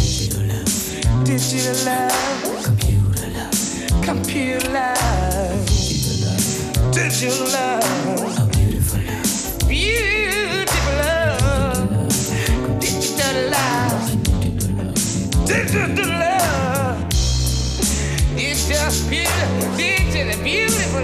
Digital 1.24 1.76
love. 1.84 2.62
Computer 2.64 3.28
love. 3.30 4.02
Computer 4.02 4.70
love. 4.70 5.66
Digital 6.92 7.46
love. 7.48 7.82
Digital 8.16 8.46
beautiful 8.48 9.00
love. 9.04 9.68
Beautiful 9.68 10.94
love. 10.94 12.80
Digital 12.80 13.50
love. 13.50 14.04
Digital 15.46 16.08
love. 16.08 17.06
It's 18.36 18.68
just 18.68 19.10
beautiful. 19.10 19.76
Digital, 19.76 20.42
beautiful. 20.42 21.03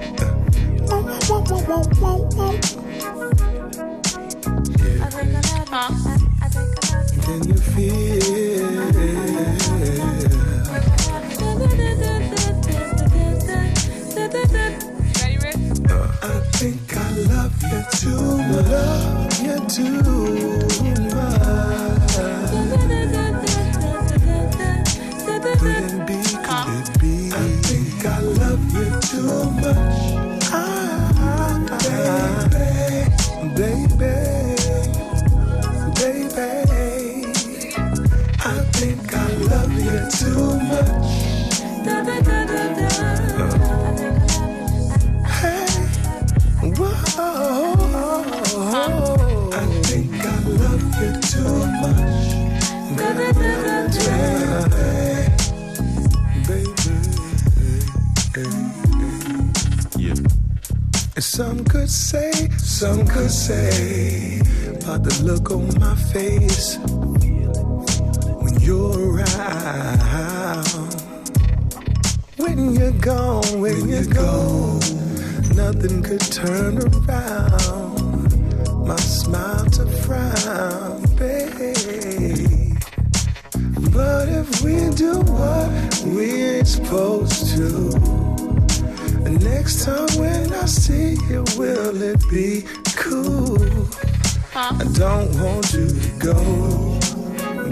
Some 61.41 61.63
could 61.65 61.89
say, 61.89 62.31
some 62.57 63.07
could 63.07 63.31
say, 63.31 64.39
about 64.67 65.01
the 65.03 65.23
look 65.23 65.49
on 65.49 65.67
my 65.79 65.95
face 66.13 66.77
when 68.41 68.59
you're 68.59 69.15
around. 69.15 70.67
When 72.37 72.75
you're 72.75 72.91
gone, 72.91 73.61
when, 73.61 73.87
you're 73.87 74.05
gone, 74.05 75.00
nothing 75.55 76.03
could 76.03 76.21
turn 76.21 76.77
around 76.77 78.87
my 78.87 78.95
smile 78.97 79.65
to 79.65 79.85
frown, 79.85 81.01
babe. 81.15 81.51
But 83.93 84.29
if 84.29 84.61
we 84.61 84.89
do 84.95 85.19
what 85.21 86.03
we 86.05 86.43
ain't 86.43 86.67
supposed 86.67 87.55
to, 87.55 87.89
next 89.29 89.85
time 89.85 90.07
when 90.17 90.51
I 90.53 90.65
see 90.65 91.13
you, 91.29 91.43
will 91.57 92.01
it 92.01 92.21
be 92.29 92.63
cool? 92.95 93.57
I 94.55 94.77
don't 94.93 95.33
want 95.41 95.73
you 95.73 95.87
to 95.87 96.09
go. 96.19 96.99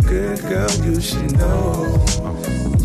Good 0.02 0.42
girl, 0.42 0.72
you 0.86 1.00
should 1.02 1.32
know. 1.38 2.29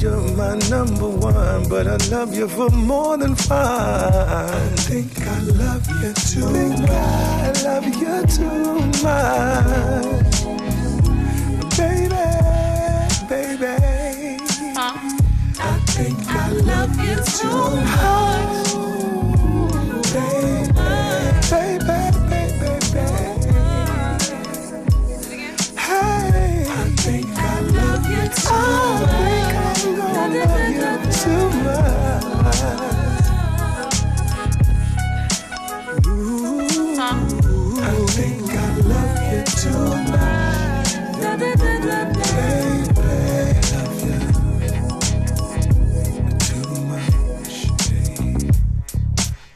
You're 0.04 0.20
my 0.36 0.54
number 0.68 1.08
one, 1.08 1.66
but 1.66 1.86
I 1.86 1.96
love 2.10 2.34
you 2.34 2.46
for 2.46 2.68
more 2.68 3.16
than 3.16 3.34
fun. 3.34 3.56
I 3.56 4.68
think 4.76 5.18
I 5.26 5.38
love 5.62 5.86
you 6.02 6.12
too 6.12 6.46
think 6.52 6.90
I 6.90 7.52
love 7.64 7.86
you 7.86 8.26
too 8.36 8.80
much. 9.02 10.44
Baby, 11.78 12.24
baby. 13.30 13.76
I 14.76 15.80
think 15.96 16.18
I 16.28 16.50
love 16.50 17.00
you 17.00 17.16
too 17.38 17.70
much. 17.96 18.93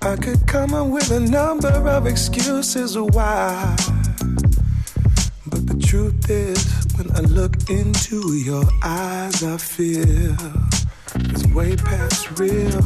I 0.09 0.17
could 0.17 0.47
come 0.47 0.73
up 0.73 0.87
with 0.87 1.11
a 1.11 1.21
number 1.21 1.69
of 1.69 2.07
excuses 2.07 2.97
why. 2.97 3.77
But 5.47 5.67
the 5.67 5.79
truth 5.87 6.31
is, 6.31 6.65
when 6.97 7.15
I 7.15 7.21
look 7.21 7.69
into 7.69 8.33
your 8.37 8.65
eyes, 8.83 9.43
I 9.43 9.59
feel 9.59 10.35
it's 11.15 11.47
way 11.49 11.77
past 11.77 12.41
real. 12.41 12.81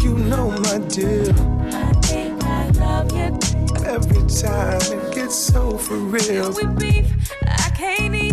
You 0.00 0.16
know, 0.30 0.52
my 0.68 0.78
dear. 0.88 1.28
I 1.68 1.92
think 2.08 2.42
I 2.44 2.68
love 2.80 3.12
you. 3.12 3.38
Every 3.84 4.26
time 4.26 4.80
it 4.98 5.14
gets 5.14 5.34
so 5.34 5.76
for 5.76 5.96
real. 5.96 6.50
We 6.54 6.64
beef, 6.78 7.12
I 7.46 7.70
can't 7.76 8.14
eat, 8.14 8.23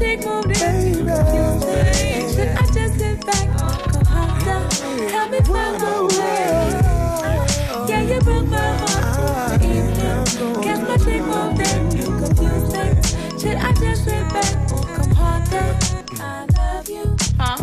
evening. 0.00 0.54
Kiss 0.54 0.66
my 0.70 0.74
cheek, 0.74 1.00
moved 1.34 1.64
it. 1.66 2.34
Should 2.34 2.48
I 2.48 2.66
just 2.72 2.98
sit 2.98 3.26
back, 3.26 3.46
go 3.58 3.66
harder? 4.08 4.60
Tell 5.10 5.28
me 5.28 5.40
find 5.40 5.82
my 5.82 6.02
way. 6.02 6.80
Yeah, 7.88 8.02
you 8.02 8.20
broke 8.20 8.46
my 8.48 8.58
heart 8.58 9.60
for 9.60 9.66
evening. 9.66 10.62
Kiss 10.62 10.80
my 10.88 10.96
cheek, 10.98 11.22
moved 11.22 11.60
it. 11.60 11.78
Confusing. 12.20 12.92
Should 13.38 13.58
I 13.58 13.72
just 13.74 14.04
sit 14.04 14.24
back, 14.32 14.68
come 14.68 15.12
harder? 15.12 15.76
I 16.20 16.46
love 16.56 16.88
you. 16.88 17.16
Huh? 17.38 17.58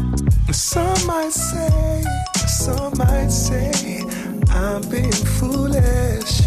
Some 0.53 1.07
might 1.07 1.31
say, 1.31 2.03
some 2.47 2.93
might 2.97 3.29
say, 3.29 4.03
I'm 4.51 4.81
being 4.89 5.11
foolish 5.11 6.41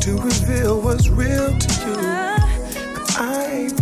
to 0.00 0.10
reveal 0.18 0.80
what's 0.80 1.08
real 1.08 1.48
to 1.58 1.68
you. 1.86 1.96
'Cause 2.94 3.16
I 3.18 3.46
ain't 3.46 3.76
playing, 3.76 3.76
the 3.76 3.81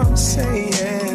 I'm 0.00 0.16
saying. 0.16 1.09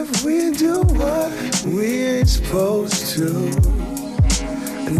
If 0.00 0.24
we 0.24 0.50
do 0.50 0.80
what 0.80 1.30
we 1.66 2.04
ain't 2.04 2.28
supposed 2.28 3.14
to, 3.14 3.28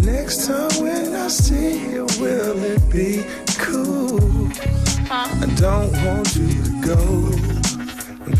next 0.01 0.45
time 0.45 0.71
when 0.79 1.15
I 1.15 1.27
see 1.27 1.91
you, 1.91 2.05
will 2.19 2.63
it 2.63 2.83
be 2.91 3.23
cool? 3.57 4.19
I 5.09 5.45
don't 5.55 5.91
want 6.05 6.35
you 6.35 6.49
to 6.63 6.81
go. 6.85 7.01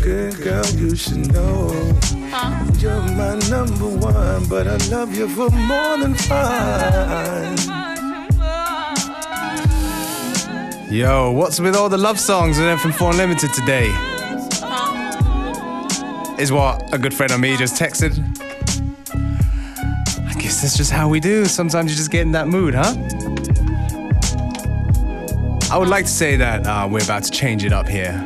Good 0.02 0.36
girl, 0.42 0.66
you 0.76 0.94
should 0.94 1.32
know. 1.32 1.70
You're 2.78 3.02
my 3.22 3.34
number 3.50 3.88
one, 3.88 4.46
but 4.48 4.66
I 4.68 4.76
love 4.88 5.14
you 5.16 5.28
for 5.28 5.50
more 5.50 5.96
than 5.98 6.14
fun. 6.14 7.56
Yo, 10.90 11.32
what's 11.32 11.58
with 11.58 11.74
all 11.74 11.88
the 11.88 11.98
love 11.98 12.20
songs 12.20 12.58
on 12.60 12.78
FM4 12.78 13.10
Unlimited 13.12 13.52
today? 13.52 14.11
Is 16.42 16.50
what 16.50 16.92
a 16.92 16.98
good 16.98 17.14
friend 17.14 17.30
of 17.30 17.38
me 17.38 17.56
just 17.56 17.80
texted. 17.80 18.18
I 20.28 20.34
guess 20.40 20.60
that's 20.60 20.76
just 20.76 20.90
how 20.90 21.08
we 21.08 21.20
do. 21.20 21.44
Sometimes 21.44 21.92
you 21.92 21.96
just 21.96 22.10
get 22.10 22.22
in 22.22 22.32
that 22.32 22.48
mood, 22.48 22.74
huh? 22.74 22.94
I 25.72 25.78
would 25.78 25.86
like 25.86 26.06
to 26.06 26.10
say 26.10 26.34
that 26.34 26.66
uh, 26.66 26.88
we're 26.90 27.04
about 27.04 27.22
to 27.22 27.30
change 27.30 27.64
it 27.64 27.72
up 27.72 27.86
here. 27.88 28.20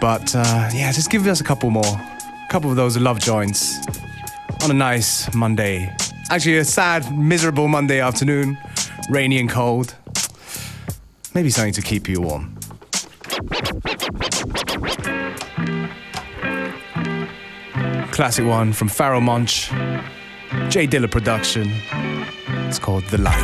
But 0.00 0.34
uh, 0.34 0.70
yeah, 0.74 0.90
just 0.90 1.08
give 1.08 1.24
us 1.28 1.40
a 1.40 1.44
couple 1.44 1.70
more. 1.70 1.84
A 1.86 2.46
couple 2.50 2.68
of 2.70 2.74
those 2.74 2.96
love 2.96 3.20
joints 3.20 3.78
on 4.64 4.72
a 4.72 4.74
nice 4.74 5.32
Monday. 5.36 5.94
Actually, 6.30 6.58
a 6.58 6.64
sad, 6.64 7.16
miserable 7.16 7.68
Monday 7.68 8.00
afternoon, 8.00 8.58
rainy 9.08 9.38
and 9.38 9.48
cold. 9.48 9.94
Maybe 11.32 11.48
something 11.48 11.74
to 11.74 11.82
keep 11.82 12.08
you 12.08 12.22
warm. 12.22 12.59
Classic 18.20 18.44
one 18.44 18.74
from 18.74 18.88
Pharoahe 18.90 19.22
Monch, 19.22 19.70
J 20.68 20.86
Dilla 20.86 21.10
production. 21.10 21.72
It's 22.68 22.78
called 22.78 23.02
The 23.04 23.16
Light. 23.16 23.34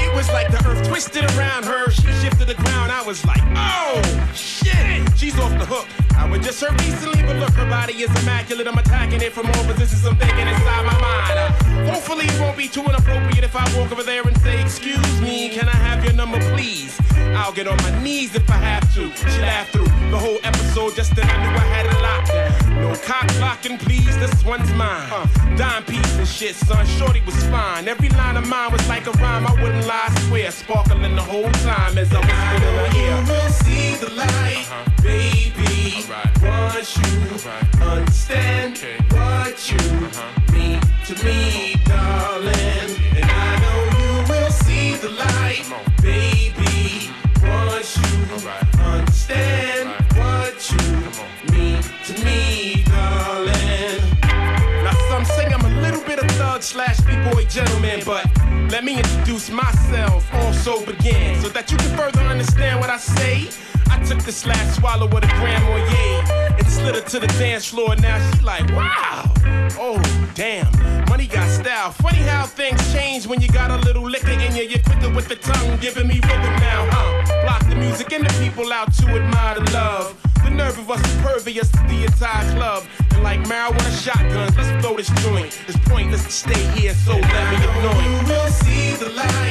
It 0.00 0.14
was 0.14 0.30
like 0.30 0.50
the 0.50 0.64
earth 0.66 0.88
twisted 0.88 1.24
around 1.36 1.66
her. 1.66 1.90
She 1.90 2.10
shifted 2.12 2.48
the 2.48 2.54
ground. 2.54 2.90
I 2.90 3.02
was 3.06 3.26
like, 3.26 3.42
oh, 3.54 4.00
shit. 4.32 5.18
She's 5.18 5.38
off 5.38 5.52
the 5.58 5.66
hook. 5.66 5.86
I 6.16 6.26
But 6.30 6.40
just 6.40 6.62
her 6.62 6.72
recently, 6.76 7.22
but 7.24 7.36
look, 7.36 7.50
her 7.50 7.68
body 7.68 7.92
is 7.92 8.08
immaculate. 8.22 8.66
I'm 8.66 8.78
attacking 8.78 9.20
it 9.20 9.34
from 9.34 9.48
all 9.48 9.64
positions. 9.64 10.06
I'm 10.06 10.16
thinking 10.16 10.48
inside 10.48 10.86
my 10.86 10.98
mind. 10.98 11.38
Uh, 11.38 11.61
hopefully, 11.90 12.26
it 12.26 12.40
won't 12.40 12.56
be 12.56 12.68
too 12.68 12.82
inappropriate 12.82 13.44
if 13.44 13.54
I 13.56 13.64
walk 13.76 13.92
over 13.92 14.02
there 14.02 14.22
and 14.22 14.36
say, 14.42 14.60
Excuse 14.60 15.20
me, 15.20 15.48
can 15.50 15.68
I 15.68 15.76
have 15.76 16.04
your 16.04 16.14
number, 16.14 16.38
please? 16.54 16.98
I'll 17.34 17.52
get 17.52 17.66
on 17.66 17.76
my 17.78 18.02
knees 18.02 18.34
if 18.34 18.48
I 18.50 18.54
have 18.54 18.94
to. 18.94 19.10
She 19.16 19.40
laughed 19.40 19.72
through 19.72 19.86
the 20.10 20.18
whole 20.18 20.38
episode 20.44 20.94
just 20.94 21.14
then 21.16 21.28
I 21.28 21.36
knew 21.42 21.56
I 21.56 21.66
had 21.74 21.86
it 21.86 21.98
locked. 22.02 22.70
No 22.82 22.94
cock 23.06 23.26
blocking, 23.38 23.78
please, 23.78 24.16
this 24.18 24.44
one's 24.44 24.70
mine. 24.74 25.08
Uh, 25.10 25.26
dime 25.56 25.84
piece 25.84 26.16
and 26.16 26.28
shit, 26.28 26.54
son. 26.54 26.84
Shorty 26.86 27.22
was 27.24 27.42
fine. 27.46 27.88
Every 27.88 28.08
line 28.10 28.36
of 28.36 28.46
mine 28.48 28.72
was 28.72 28.86
like 28.88 29.06
a 29.06 29.12
rhyme. 29.12 29.46
I 29.46 29.52
wouldn't 29.62 29.86
lie, 29.86 30.08
I 30.08 30.20
swear. 30.28 30.50
Sparkling 30.50 31.16
the 31.16 31.22
whole 31.22 31.50
time 31.68 31.96
as 31.98 32.12
I 32.12 32.20
was 32.20 32.28
in 32.28 32.62
her 32.62 32.88
ear. 32.96 33.48
See 33.50 33.94
the 33.96 34.10
light, 34.10 34.66
baby. 35.02 36.04
Once 36.42 36.96
you 36.98 37.82
understand 37.82 38.78
what 39.10 39.70
you 39.70 39.78
mean 39.92 39.92
to 40.02 40.02
me, 40.02 40.02
darling. 40.02 40.02
And 40.02 40.02
I 40.02 40.02
know 40.02 40.02
you 40.02 40.10
will 40.12 40.12
see 40.12 40.40
the 40.42 40.50
light, 40.50 40.50
baby. 40.52 40.52
Once 40.52 40.52
you 40.52 40.52
understand 40.52 40.52
what 40.52 40.52
you 40.52 40.52
mean 40.52 40.80
to 41.06 41.24
me, 41.24 41.61
darling. 41.84 42.88
And 43.16 43.24
I 43.24 43.50
know 43.62 43.78
you 43.98 44.12
will 44.30 44.50
see 44.50 44.94
the 44.96 45.10
light, 45.10 45.64
baby. 46.02 47.10
Once 47.42 47.96
you 47.96 48.12
understand 48.80 49.86
what 50.18 50.56
you 50.72 50.86
mean 51.52 51.82
to 52.06 52.12
me, 52.24 52.84
darling. 52.84 54.00
Now 54.84 54.96
some 55.08 55.24
say 55.24 55.46
I'm 55.46 55.64
a 55.64 55.80
little 55.80 56.02
bit 56.02 56.18
of 56.18 56.30
thug 56.32 56.62
slash 56.62 56.98
b-boy 57.00 57.44
gentleman, 57.46 58.02
but 58.04 58.26
let 58.70 58.84
me 58.84 58.98
introduce 58.98 59.50
myself, 59.50 60.32
also 60.34 60.84
begin, 60.84 61.40
so 61.40 61.48
that 61.50 61.70
you 61.70 61.76
can 61.76 61.96
further 61.96 62.20
understand 62.20 62.80
what 62.80 62.90
I 62.90 62.98
say. 62.98 63.48
I 63.92 64.02
took 64.04 64.22
this 64.22 64.46
last 64.46 64.76
swallow 64.76 65.06
with 65.06 65.24
a 65.24 65.32
Grand 65.38 65.62
Marnier 65.64 66.56
and 66.58 66.66
slid 66.66 66.94
her 66.94 67.02
to 67.02 67.18
the 67.20 67.26
dance 67.38 67.66
floor. 67.66 67.94
Now 67.96 68.18
she's 68.30 68.42
like, 68.42 68.66
wow, 68.70 69.30
oh 69.78 70.00
damn, 70.34 70.70
money 71.10 71.26
got 71.26 71.48
style. 71.50 71.90
Funny 71.92 72.22
how 72.32 72.46
things 72.46 72.80
change 72.92 73.26
when 73.26 73.40
you 73.42 73.48
got 73.48 73.70
a 73.70 73.76
little 73.84 74.08
liquor 74.08 74.30
in 74.30 74.56
you. 74.56 74.62
You're 74.62 74.82
quicker 74.82 75.10
with 75.10 75.28
the 75.28 75.36
tongue, 75.36 75.78
giving 75.80 76.08
me 76.08 76.14
rhythm 76.14 76.54
now, 76.70 76.88
huh? 76.90 77.42
Block 77.44 77.68
the 77.68 77.76
music 77.76 78.12
and 78.12 78.24
the 78.26 78.32
people 78.42 78.72
out 78.72 78.92
to 78.94 79.06
admire 79.08 79.60
the 79.60 79.70
love. 79.72 80.16
The 80.42 80.50
nerve 80.50 80.78
of 80.78 80.90
us 80.90 81.02
impervious 81.14 81.70
to 81.70 81.82
the 81.86 82.04
entire 82.04 82.44
club. 82.56 82.84
And 83.12 83.22
like 83.22 83.40
marijuana 83.44 83.92
shotguns, 84.02 84.56
let's 84.56 84.72
blow 84.82 84.96
this 84.96 85.10
joint. 85.22 85.52
It's 85.68 85.78
pointless 85.88 86.24
to 86.24 86.32
stay 86.32 86.62
here, 86.80 86.94
so 86.94 87.12
let 87.12 87.44
me 87.50 87.56
anoint. 87.78 88.04
You 88.04 88.14
will 88.26 88.48
see 88.48 88.96
the 88.96 89.10
light, 89.10 89.41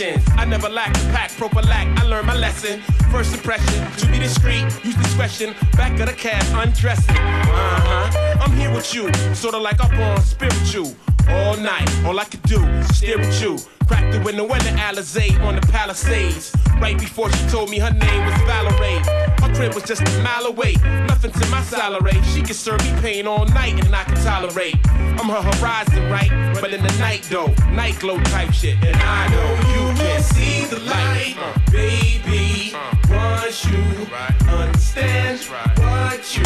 I 0.00 0.44
never 0.44 0.68
lack 0.68 0.94
pack, 1.10 1.28
prophylact. 1.32 1.98
I 1.98 2.04
learned 2.04 2.28
my 2.28 2.34
lesson. 2.36 2.80
First 3.10 3.34
impression, 3.34 3.84
to 3.96 4.06
be 4.06 4.20
discreet, 4.20 4.62
use 4.84 4.94
discretion. 4.94 5.56
Back 5.72 5.98
of 5.98 6.06
the 6.06 6.12
cab, 6.12 6.44
undressing. 6.54 7.16
Uh 7.16 7.80
huh. 7.82 8.38
I'm 8.40 8.52
here 8.52 8.72
with 8.72 8.94
you, 8.94 9.12
sorta 9.34 9.58
like 9.58 9.80
up 9.80 9.92
on 9.92 10.20
spiritual. 10.20 10.94
All 11.28 11.56
night, 11.56 11.90
all 12.04 12.16
I 12.20 12.24
could 12.26 12.42
do 12.44 12.58
stare 12.92 13.20
at 13.20 13.42
you. 13.42 13.58
Cracked 13.88 14.12
the 14.12 14.20
window 14.20 14.44
in 14.44 14.60
the 14.60 14.74
Alizé 14.78 15.36
on 15.42 15.56
the 15.56 15.62
Palisades. 15.62 16.54
Right 16.80 16.98
before 16.98 17.30
she 17.30 17.46
told 17.48 17.70
me 17.70 17.78
her 17.78 17.90
name 17.90 18.24
was 18.24 18.34
Valerie. 18.42 19.00
Her 19.42 19.54
crib 19.54 19.74
was 19.74 19.84
just 19.84 20.02
a 20.02 20.22
mile 20.22 20.46
away. 20.46 20.74
Nothing 21.08 21.32
to 21.32 21.46
my 21.48 21.62
salary. 21.62 22.20
She 22.32 22.40
can 22.40 22.54
serve 22.54 22.80
me 22.84 22.92
pain 23.00 23.26
all 23.26 23.44
night 23.46 23.84
and 23.84 23.94
I 23.94 24.04
can 24.04 24.16
tolerate. 24.22 24.76
I'm 24.86 25.28
her 25.28 25.42
horizon, 25.42 26.08
right? 26.10 26.30
But 26.60 26.72
in 26.72 26.82
the 26.82 26.92
night 26.98 27.26
though, 27.30 27.52
night 27.72 27.98
glow 27.98 28.18
type 28.24 28.52
shit. 28.52 28.76
And 28.84 28.96
I 28.96 29.28
know 29.28 29.50
you 29.74 29.96
can 29.96 30.22
see 30.22 30.64
the 30.66 30.80
light, 30.80 31.36
baby. 31.72 32.74
Once 33.10 33.64
you 33.64 33.82
understand 34.48 35.40
what 35.78 36.36
you 36.36 36.44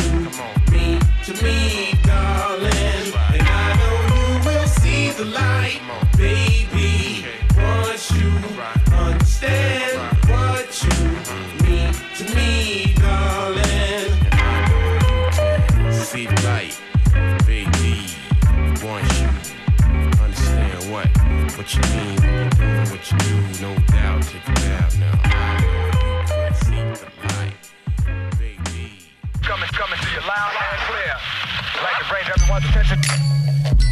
mean 0.73 1.01
to 1.25 1.45
me, 1.45 1.93
darling. 2.05 3.13
And 3.35 3.43
I 3.43 3.77
know 3.79 3.97
you 4.17 4.47
will 4.47 4.67
see 4.67 5.11
the 5.11 5.27
light, 5.27 5.81
baby. 6.17 7.27
Once 7.57 8.11
you 8.13 8.31
understand 8.93 9.82
what 21.63 21.75
you 21.75 21.83
mean 21.95 22.17
when 22.17 22.35
you're 22.35 22.51
doing 22.51 22.91
what 22.91 23.13
you 23.13 23.19
do, 23.19 23.63
no 23.63 23.73
doubt. 23.87 24.23
Check 24.25 24.49
it 24.49 24.65
out 24.83 24.99
now. 24.99 25.21
I 25.23 25.61
know 25.63 26.19
you 26.19 26.27
could 26.27 26.57
see 26.57 26.83
the 26.83 27.09
light, 27.39 27.55
baby. 28.37 29.07
Coming, 29.43 29.69
coming 29.69 29.99
to 30.01 30.11
you 30.11 30.21
loud 30.27 30.53
and 30.59 30.81
clear. 30.91 31.15
Like 31.81 31.99
to 31.99 32.07
bring 32.11 32.27
everyone's 32.27 32.65
attention. 32.65 33.92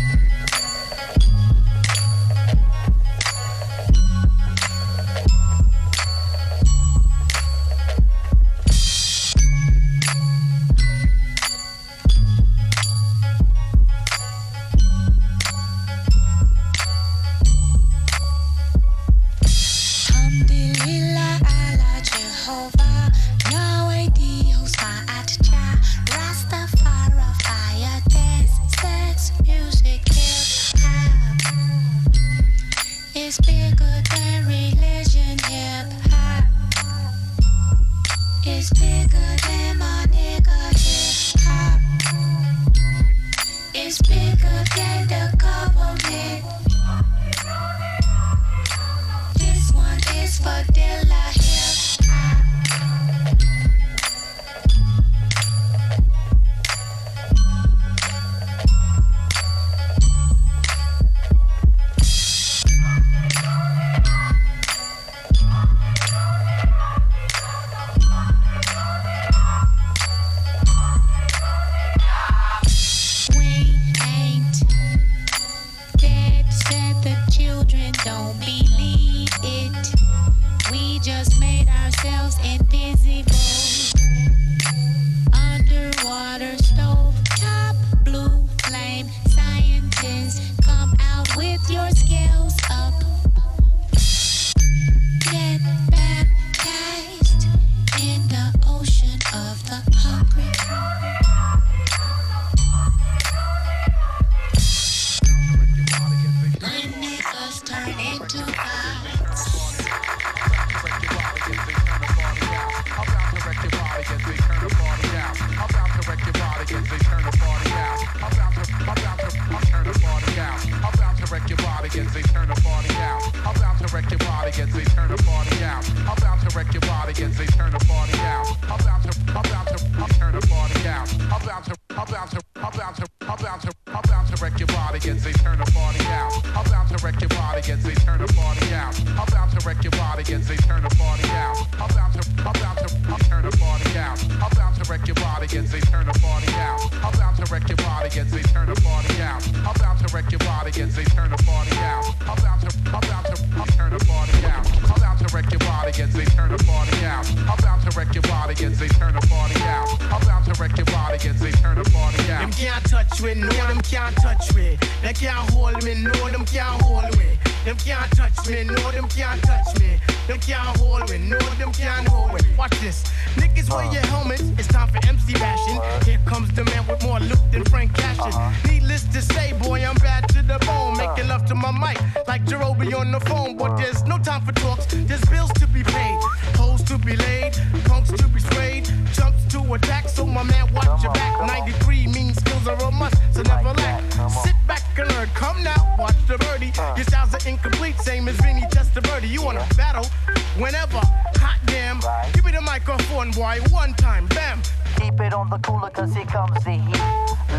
Comes 206.30 206.62
the 206.62 206.78
heat. 206.78 207.02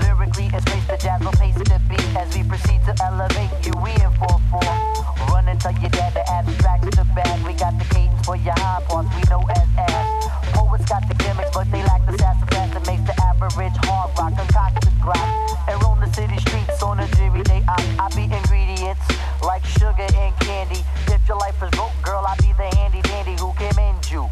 Lyrically, 0.07 0.47
it's 0.47 0.63
pace 0.63 0.87
the 0.87 0.95
jazz 0.95 1.19
will 1.19 1.35
pace 1.35 1.55
the 1.55 1.79
beat 1.91 2.07
as 2.15 2.31
we 2.35 2.43
proceed 2.43 2.79
to 2.87 2.95
elevate 3.03 3.51
you. 3.67 3.75
We 3.83 3.91
in 3.99 4.11
4-4. 4.15 5.27
Run 5.27 5.47
and 5.49 5.59
tell 5.59 5.75
your 5.75 5.91
dad 5.91 6.13
the 6.15 6.23
abstract's 6.31 6.95
the 6.95 7.03
bad. 7.13 7.35
We 7.45 7.53
got 7.53 7.77
the 7.77 7.85
cadence 7.91 8.25
for 8.25 8.37
your 8.37 8.55
high 8.63 8.81
parts 8.87 9.11
we 9.11 9.23
know 9.27 9.43
as 9.51 9.67
ass. 9.75 10.07
Poets 10.55 10.85
got 10.87 11.03
the 11.09 11.15
gimmicks, 11.15 11.51
but 11.51 11.69
they 11.69 11.83
lack 11.83 12.05
the 12.07 12.15
sassafras 12.17 12.71
that 12.71 12.87
makes 12.87 13.03
the 13.03 13.15
average 13.19 13.75
hard 13.83 14.15
rock 14.17 14.39
concocted 14.39 14.95
grok. 15.03 15.27
And 15.67 15.75
roam 15.83 15.99
the 15.99 16.11
city 16.13 16.37
streets 16.39 16.81
on 16.81 16.99
a 16.99 17.07
dreary 17.19 17.43
day. 17.43 17.63
I, 17.67 17.75
I 17.99 18.07
be 18.15 18.23
ingredients 18.23 19.03
like 19.43 19.65
sugar 19.65 20.07
and 20.15 20.33
candy. 20.39 20.79
If 21.11 21.27
your 21.27 21.37
life 21.37 21.59
is 21.61 21.71
broke, 21.71 21.91
girl, 22.03 22.23
I 22.23 22.39
be 22.39 22.55
the 22.55 22.71
handy 22.79 23.01
dandy 23.01 23.35
who 23.35 23.51
can 23.59 23.75
mend 23.75 24.09
you. 24.09 24.29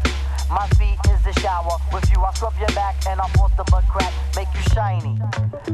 My 0.48 0.66
feet 0.80 0.98
is 1.12 1.22
the 1.22 1.32
shower. 1.40 1.76
With 1.92 2.10
you, 2.10 2.18
I 2.24 2.32
scrub 2.34 2.54
your 2.58 2.72
back 2.74 2.96
and 3.06 3.20
I 3.20 3.28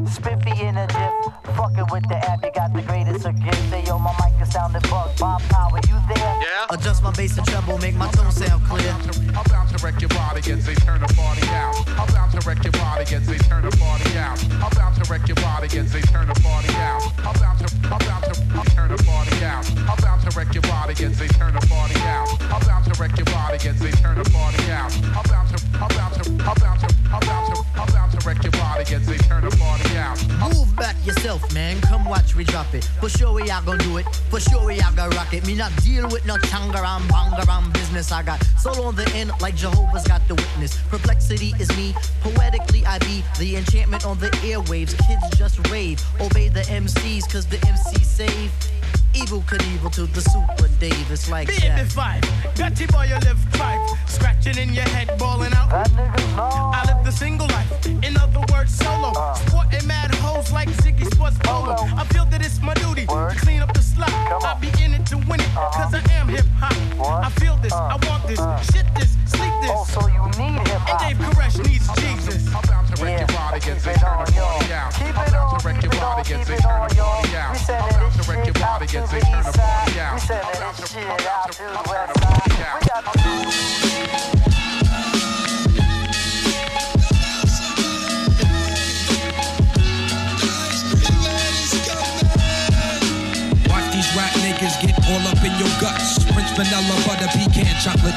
Spiffy 0.04 0.60
in 0.60 0.76
a 0.76 0.86
jiff, 0.86 1.56
fucking 1.56 1.86
with 1.90 2.06
the 2.08 2.16
app, 2.28 2.44
you 2.44 2.50
got 2.52 2.72
the 2.74 2.82
greatest 2.82 3.24
of 3.24 3.34
gifts. 3.42 3.58
Say 3.70 3.82
yo, 3.84 3.98
my 3.98 4.12
mic 4.20 4.40
is 4.42 4.52
sounding 4.52 4.82
bug. 4.90 5.16
Bob 5.18 5.40
Power, 5.48 5.80
you 5.88 5.96
there? 6.12 6.36
Yeah. 6.42 6.66
Adjust 6.70 7.02
my 7.02 7.10
bass 7.12 7.38
and 7.38 7.46
treble, 7.46 7.78
make 7.78 7.94
my 7.94 8.10
tone 8.12 8.30
sound 8.30 8.62
clear. 8.64 8.92
I'm 8.92 9.46
about 9.46 9.68
to 9.72 9.84
wreck 9.84 10.00
your 10.00 10.10
body 10.10 10.40
as 10.52 10.66
they 10.66 10.74
turn 10.74 11.00
the 11.00 11.08
party 11.14 11.46
out. 11.48 11.88
I'm 11.88 12.08
about 12.08 12.30
to 12.32 12.46
wreck 12.46 12.62
your 12.62 12.72
body 12.72 13.04
as 13.14 13.26
they 13.26 13.38
turn 13.38 13.62
the 13.62 13.76
party 13.76 14.18
out. 14.18 14.36
I'm 14.60 14.72
about 14.72 14.94
to 15.02 15.10
wreck 15.10 15.26
your 15.28 15.36
body 15.36 15.78
as 15.78 15.92
they 15.92 16.02
turn 16.02 16.28
the 16.28 16.34
party 16.44 16.72
out. 16.76 17.02
I'm 17.18 17.34
about 17.36 17.58
to, 17.58 17.68
I'm 17.86 18.00
about 18.00 18.22
to, 18.28 18.42
I'm 18.52 18.66
turn 18.76 18.88
the 18.90 19.02
party 19.02 19.44
out. 19.44 19.64
I'm 19.88 19.98
about 19.98 20.20
to 20.28 20.36
wreck 20.36 20.52
your 20.52 20.62
body 20.62 20.92
as 21.04 21.18
they 21.18 21.28
turn 21.28 21.54
the 21.54 21.66
party 21.66 21.98
out. 22.04 22.28
I'm 22.52 22.62
about 22.62 22.84
to 22.84 23.00
wreck 23.00 23.16
your 23.16 23.26
body 23.26 23.56
as 23.68 23.80
they 23.80 23.90
turn 23.92 24.18
the 24.18 24.28
party 24.30 24.70
out. 24.70 24.92
I'm 24.92 25.24
about 25.24 25.24
to, 25.24 25.24
I'm 25.24 25.25
yourself, 31.06 31.54
man. 31.54 31.80
Come 31.82 32.04
watch 32.04 32.34
we 32.34 32.44
drop 32.44 32.74
it. 32.74 32.84
For 33.00 33.08
sure 33.08 33.32
we 33.32 33.48
are 33.50 33.62
gonna 33.62 33.82
do 33.82 33.96
it. 33.98 34.06
For 34.30 34.40
sure 34.40 34.66
we 34.66 34.80
are 34.80 34.92
gonna 34.92 35.14
rock 35.16 35.32
it. 35.32 35.46
Me 35.46 35.54
not 35.54 35.70
deal 35.82 36.08
with 36.08 36.26
no 36.26 36.34
changaram, 36.36 37.02
bangaram 37.08 37.72
business. 37.72 38.10
I 38.10 38.22
got 38.22 38.42
soul 38.58 38.84
on 38.86 38.96
the 38.96 39.08
end 39.14 39.30
like 39.40 39.54
Jehovah's 39.54 40.06
got 40.06 40.26
the 40.26 40.34
witness. 40.34 40.76
Perplexity 40.88 41.54
is 41.60 41.68
me. 41.76 41.94
Poetically 42.20 42.84
I 42.84 42.98
be 42.98 43.22
the 43.38 43.56
enchantment 43.56 44.04
on 44.04 44.18
the 44.18 44.30
airwaves. 44.42 44.96
Kids 45.06 45.38
just 45.38 45.70
rave. 45.70 46.02
Obey 46.20 46.48
the 46.48 46.62
MCs 46.62 47.30
cause 47.30 47.46
the 47.46 47.58
MCs 47.58 48.04
save. 48.04 48.50
Evel 49.16 49.40
Knievel 49.46 49.90
to 49.92 50.06
the 50.06 50.20
Super 50.20 50.68
Dave. 50.78 51.10
It's 51.10 51.30
like 51.30 51.48
Baby 51.48 51.68
that. 51.68 51.88
five, 51.88 52.20
got 52.54 52.78
you 52.78 52.86
by 52.88 53.06
your 53.06 53.18
left 53.20 53.56
five, 53.56 53.80
scratching 54.06 54.58
in 54.58 54.74
your 54.74 54.84
head, 54.94 55.18
balling 55.18 55.54
out. 55.54 55.72
I 55.72 56.82
live 56.86 57.02
the 57.04 57.10
single 57.10 57.48
life, 57.48 57.86
in 57.86 58.16
other 58.18 58.44
words, 58.52 58.76
solo. 58.76 59.12
Sporting 59.46 59.86
mad 59.86 60.14
hoes 60.16 60.52
like 60.52 60.68
Ziggy 60.82 61.06
Sports 61.14 61.38
Polo. 61.42 61.76
I 61.96 62.04
feel 62.12 62.26
that 62.26 62.44
it's 62.44 62.60
my 62.60 62.74
duty 62.74 63.06
to 63.06 63.34
clean 63.40 63.62
up 63.62 63.72
the 63.72 63.82
slop. 63.82 64.10
I 64.10 64.54
be 64.60 64.68
in 64.84 64.92
it 64.92 65.06
to 65.06 65.16
win 65.16 65.40
it, 65.40 65.52
cause 65.54 65.94
I 65.94 66.02
am 66.12 66.28
hip 66.28 66.46
hop. 66.60 67.24
I 67.24 67.30
feel 67.40 67.56
this, 67.56 67.72
I 67.72 67.96
want 68.06 68.26
this, 68.28 68.40
shit 68.72 68.86
this, 68.96 69.16
sleep 69.26 69.55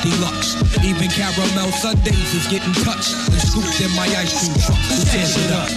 deluxe. 0.10 0.58
Even 0.84 1.10
caramel 1.10 1.72
sundaes 1.72 2.34
is 2.34 2.48
getting 2.48 2.74
touched 2.84 3.14
and 3.30 3.42
scooped 3.42 3.80
in 3.82 3.92
my 3.96 4.08
ice 4.18 4.34
cream 4.34 4.58
truck. 4.66 4.80
Tears 5.12 5.38
it 5.38 5.52
up? 5.52 5.70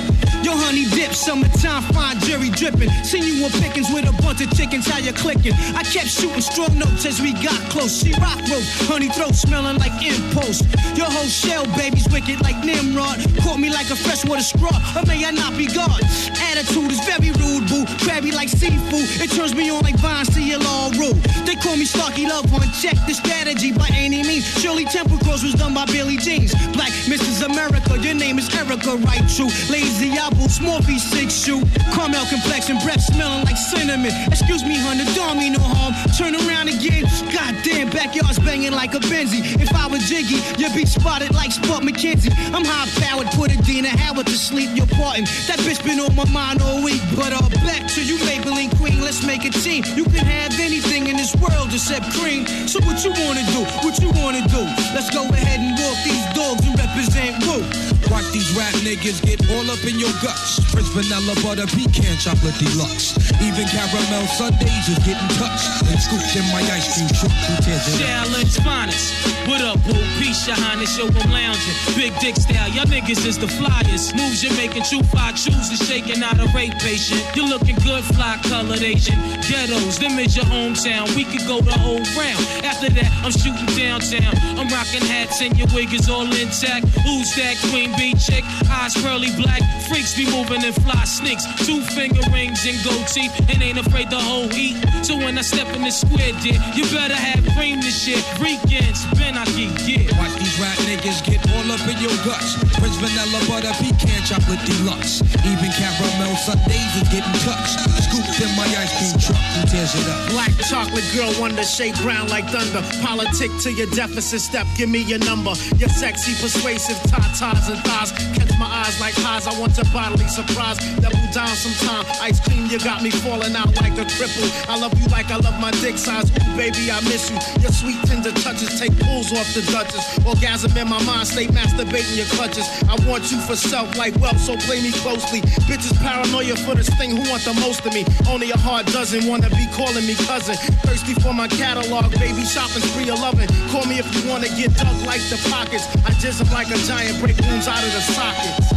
Yo, 0.43 0.51
honey 0.59 0.87
dip, 0.91 1.13
summertime, 1.15 1.83
fine 1.95 2.19
jury 2.21 2.51
dripping. 2.51 2.91
Seen 3.07 3.23
you 3.23 3.45
on 3.45 3.51
pickings 3.63 3.87
with 3.95 4.09
a 4.09 4.15
bunch 4.23 4.43
of 4.43 4.51
chickens, 4.57 4.89
how 4.89 4.99
you 4.99 5.13
clicking? 5.13 5.55
I 5.79 5.85
kept 5.87 6.11
shooting 6.11 6.43
strong 6.43 6.75
notes 6.79 7.07
as 7.07 7.21
we 7.21 7.33
got 7.33 7.59
close. 7.71 8.03
She 8.03 8.11
rock 8.19 8.43
rope, 8.51 8.67
honey 8.91 9.09
throat 9.09 9.35
smelling 9.35 9.79
like 9.79 9.95
impost. 10.03 10.67
Your 10.99 11.07
whole 11.07 11.31
shell, 11.31 11.63
baby's 11.79 12.09
wicked 12.11 12.43
like 12.43 12.59
Nimrod. 12.65 13.23
Caught 13.43 13.61
me 13.61 13.71
like 13.71 13.91
a 13.91 13.97
freshwater 13.97 14.43
straw, 14.43 14.75
or 14.99 15.07
may 15.07 15.25
I 15.25 15.31
not 15.31 15.57
be 15.57 15.67
God? 15.67 16.03
Attitude 16.51 16.91
is 16.91 16.99
very 17.07 17.31
rude, 17.39 17.71
boo. 17.71 17.87
Crabby 18.03 18.33
like 18.33 18.49
seafood, 18.49 19.07
it 19.23 19.31
turns 19.31 19.55
me 19.55 19.71
on 19.71 19.83
like 19.83 19.97
vines 20.03 20.29
to 20.35 20.43
your 20.43 20.59
law 20.59 20.91
rule. 20.99 21.15
They 21.47 21.55
call 21.55 21.77
me 21.77 21.85
Starky 21.85 22.27
Love 22.27 22.51
One, 22.51 22.67
check 22.83 22.99
the 23.07 23.15
strategy 23.43 23.73
by 23.73 23.89
any 23.95 24.23
means. 24.23 24.45
Shirley 24.61 24.85
Temple 24.85 25.19
Cross 25.19 25.43
was 25.43 25.55
done 25.55 25.75
by 25.75 25.85
Billy 25.87 26.17
Jeans. 26.17 26.55
Black 26.73 26.93
Mrs. 27.11 27.45
America, 27.45 27.99
your 27.99 28.15
name 28.15 28.39
is 28.39 28.47
Erica, 28.55 28.95
right? 29.03 29.23
True. 29.35 29.51
Lazy 29.69 30.11
apple, 30.13 30.49
small 30.49 30.81
piece, 30.83 31.03
six 31.03 31.35
shoe. 31.35 31.61
Caramel 31.93 32.25
complexion, 32.27 32.79
breath 32.85 33.01
smelling 33.01 33.45
like 33.45 33.57
cinnamon. 33.57 34.13
Excuse 34.31 34.63
me, 34.63 34.79
honey, 34.79 35.05
don't 35.15 35.39
mean 35.39 35.55
no 35.55 35.59
harm. 35.61 35.93
Turn 36.15 36.35
around 36.39 36.69
again. 36.69 37.03
Goddamn, 37.35 37.91
backyard's 37.91 38.39
banging 38.39 38.73
like 38.73 38.95
a 38.95 39.01
Benzie. 39.11 39.43
If 39.61 39.75
I 39.75 39.89
was 39.89 40.09
Jiggy, 40.09 40.39
you'd 40.59 40.75
be 40.75 40.87
spotted 40.87 41.35
like 41.35 41.51
Spuds 41.51 41.85
MacKenzie. 41.85 42.31
I'm 42.55 42.65
high 42.65 42.87
powered, 43.03 43.27
put 43.35 43.51
a 43.51 43.59
Dina 43.63 43.89
Howard 43.89 44.27
to 44.27 44.39
sleep. 44.39 44.71
You're 44.75 44.87
parting. 44.87 45.25
That 45.51 45.59
bitch 45.67 45.83
been 45.85 45.99
on 45.99 46.15
my 46.15 46.31
mind 46.31 46.63
all 46.63 46.83
week. 46.85 47.03
But 47.17 47.33
uh, 47.33 47.49
back 47.67 47.91
to 47.95 48.05
you, 48.05 48.19
Maybelline 48.23 48.71
Queen. 48.79 49.01
Let's 49.01 49.27
make 49.27 49.45
a 49.45 49.51
team. 49.51 49.83
You 49.97 50.05
can 50.05 50.27
have 50.27 50.55
anything 50.61 51.09
in 51.09 51.17
this 51.17 51.35
world 51.37 51.73
except 51.73 52.07
cream. 52.15 52.47
So 52.69 52.79
what 52.87 53.03
you 53.05 53.11
wanna 53.35 53.51
do? 53.53 53.61
What 53.87 53.99
you 53.99 54.11
wanna 54.11 54.47
do? 54.49 54.63
Let's 54.95 55.09
go 55.11 55.25
ahead 55.25 55.61
and 55.61 55.79
walk 55.79 55.97
these 56.05 56.25
dogs 56.35 56.67
and 56.67 56.79
represent 56.79 57.43
Wu. 57.47 57.92
Watch 58.13 58.29
these 58.29 58.53
rap 58.53 58.77
niggas 58.85 59.25
get 59.25 59.41
all 59.49 59.65
up 59.73 59.81
in 59.89 59.97
your 59.99 60.13
guts. 60.21 60.61
Prince 60.69 60.93
Vanilla 60.93 61.33
Butter 61.41 61.65
Pecan 61.73 62.13
Chocolate 62.21 62.53
Deluxe. 62.61 63.17
Even 63.41 63.65
caramel 63.73 64.29
Sundays 64.37 64.85
is 64.85 65.01
getting 65.01 65.33
touched 65.41 65.65
and 65.89 65.97
scooped 65.97 66.37
in 66.37 66.45
my 66.53 66.61
ice 66.77 66.93
cream 66.93 67.09
truck. 67.17 67.33
Who 67.49 67.57
tears 67.65 67.89
it? 67.89 68.05
Challenge 68.05 68.53
finest. 68.61 69.17
What 69.49 69.65
up, 69.65 69.81
boo? 69.89 69.97
Peace, 70.21 70.47
your 70.47 70.61
highness, 70.61 70.93
yo, 70.97 71.09
I'm 71.09 71.33
lounging. 71.33 71.77
Big 71.97 72.13
dick 72.21 72.37
style, 72.37 72.69
y'all 72.71 72.85
niggas 72.85 73.25
is 73.25 73.39
the 73.39 73.49
flyers. 73.49 74.13
Moves 74.13 74.45
you're 74.45 74.55
making, 74.61 74.85
true 74.85 75.03
fly 75.09 75.33
chooses, 75.33 75.81
shaking 75.81 76.23
out 76.23 76.39
a 76.39 76.47
rape 76.55 76.77
patient. 76.85 77.25
You're 77.35 77.49
looking 77.49 77.77
good, 77.81 78.05
fly 78.13 78.39
colored 78.45 78.83
Asian. 78.85 79.17
Ghettos, 79.41 79.99
them 79.99 80.19
is 80.21 80.37
your 80.37 80.45
hometown. 80.47 81.09
We 81.17 81.25
could 81.25 81.49
go 81.49 81.61
the 81.61 81.73
whole 81.81 82.05
round. 82.13 82.45
After 82.61 82.93
that, 82.93 83.11
I'm 83.25 83.33
shooting 83.33 83.73
downtown. 83.73 84.37
I'm 84.61 84.69
rocking 84.69 85.03
hats 85.03 85.41
and 85.41 85.57
your 85.59 85.67
wig 85.75 85.93
is 85.93 86.09
all 86.09 86.29
intact. 86.29 86.87
Who's 87.03 87.35
that 87.41 87.57
queen 87.73 87.91
bee 88.03 88.15
chick? 88.19 88.45
Eyes 88.67 88.95
pearly 88.99 89.31
black. 89.39 89.63
Freaks 89.87 90.19
be 90.19 90.27
moving 90.27 90.65
and 90.67 90.75
fly 90.83 91.05
sneaks. 91.05 91.47
Two 91.63 91.81
finger 91.95 92.23
rings 92.35 92.67
and 92.67 92.75
gold 92.83 93.07
teeth 93.07 93.31
and 93.49 93.63
ain't 93.63 93.79
afraid 93.79 94.11
to 94.11 94.19
hold 94.19 94.53
heat. 94.53 94.75
So 95.07 95.15
when 95.17 95.39
I 95.39 95.43
step 95.43 95.69
in 95.77 95.83
the 95.83 95.91
square, 95.91 96.35
dear, 96.43 96.59
you 96.75 96.83
better 96.91 97.15
have 97.15 97.47
cream 97.55 97.79
this 97.81 97.95
shit. 98.03 98.23
Weekends, 98.43 99.07
Ben 99.15 99.39
I 99.39 99.47
can 99.55 99.71
get 99.87 100.11
yeah. 100.11 100.19
Watch 100.19 100.35
these 100.41 100.57
rap 100.59 100.79
niggas 100.89 101.23
get 101.23 101.39
all 101.55 101.69
up 101.71 101.85
in 101.87 101.99
your 102.03 102.17
guts. 102.27 102.59
Prince 102.81 102.99
Vanilla 102.99 103.41
Butter 103.47 103.75
Pecan 103.79 104.21
Chocolate 104.27 104.63
Deluxe. 104.67 105.23
Even 105.47 105.71
caramel 105.79 106.35
Sundays 106.43 106.93
is 106.99 107.07
getting 107.15 107.39
touched. 107.47 107.79
Scooped 108.03 108.41
in 108.43 108.51
my 108.59 108.67
ice 108.83 108.91
cream 108.99 109.15
truck. 109.23 109.43
Who 109.55 109.61
tears 109.71 109.95
it 109.95 110.09
up? 110.11 110.19
Black 110.35 110.53
chocolate 110.67 111.07
girl 111.15 111.31
wonder, 111.39 111.63
shake 111.63 111.95
brown 112.03 112.29
like 112.29 112.49
thunder. 112.51 112.83
Politic 113.05 113.51
to 113.63 113.71
your 113.73 113.91
deficit 113.95 114.41
step, 114.41 114.67
give 114.77 114.89
me 114.89 115.03
your 115.03 115.21
number. 115.21 115.55
Your 115.77 115.91
sexy, 115.91 116.33
persuasive 116.41 116.99
tatas 117.07 117.71
and 117.71 117.83
Catch 117.93 118.59
my 118.59 118.65
eyes 118.67 118.99
like 119.01 119.15
highs, 119.21 119.47
I 119.47 119.53
want 119.61 119.77
your 119.77 119.85
bodily 119.93 120.25
surprise. 120.29 120.81
Double 120.97 121.29
down 121.37 121.53
sometime. 121.53 122.09
Ice 122.25 122.41
cream, 122.41 122.67
you 122.67 122.79
got 122.81 123.03
me 123.03 123.11
falling 123.11 123.55
out 123.55 123.69
like 123.77 123.93
a 124.01 124.09
cripple. 124.17 124.49
I 124.69 124.79
love 124.81 124.97
you 124.97 125.07
like 125.09 125.31
I 125.31 125.37
love 125.37 125.61
my 125.61 125.71
dick 125.85 125.99
size. 125.99 126.33
Ooh, 126.33 126.57
baby, 126.57 126.89
I 126.91 127.01
miss 127.05 127.29
you. 127.29 127.37
Your 127.61 127.73
sweet, 127.73 128.01
tender 128.09 128.33
touches 128.33 128.81
take 128.81 128.97
pulls 129.05 129.33
off 129.37 129.53
the 129.53 129.61
Duchess. 129.69 130.25
Orgasm 130.25 130.73
in 130.77 130.89
my 130.89 131.03
mind, 131.05 131.29
stay 131.29 131.47
masturbating 131.49 132.17
your 132.17 132.27
clutches. 132.33 132.65
I 132.89 132.97
want 133.05 133.31
you 133.31 133.39
for 133.45 133.57
self 133.57 133.93
like 133.97 134.17
wealth, 134.17 134.41
so 134.41 134.57
play 134.65 134.81
me 134.81 134.93
closely. 135.05 135.45
Bitches 135.69 135.93
paranoia 136.01 136.57
for 136.65 136.75
this 136.75 136.89
thing, 136.97 137.11
who 137.13 137.29
want 137.29 137.45
the 137.45 137.53
most 137.61 137.85
of 137.85 137.93
me? 137.93 138.05
Only 138.29 138.51
a 138.51 138.59
hard 138.59 138.87
dozen 138.87 139.29
wanna 139.29 139.51
be 139.51 139.69
calling 139.77 140.07
me 140.07 140.15
cousin. 140.25 140.57
Thirsty 140.81 141.15
for 141.21 141.35
my 141.35 141.49
catalog, 141.49 142.11
baby, 142.17 142.45
shopping 142.45 142.83
spree 142.83 143.11
of 143.11 143.21
loving. 143.21 143.49
Call 143.69 143.85
me 143.85 143.99
if 144.01 144.09
you 144.17 144.29
wanna 144.29 144.49
get 144.57 144.73
dug 144.81 144.97
like 145.05 145.21
the 145.29 145.37
pockets. 145.53 145.85
I 146.09 146.11
jizz 146.17 146.41
like 146.53 146.71
a 146.73 146.79
giant, 146.89 147.21
break 147.21 147.37
rooms 147.49 147.69
out 147.83 147.89
of 147.89 147.95
the 147.95 148.01
sockets. 148.15 148.69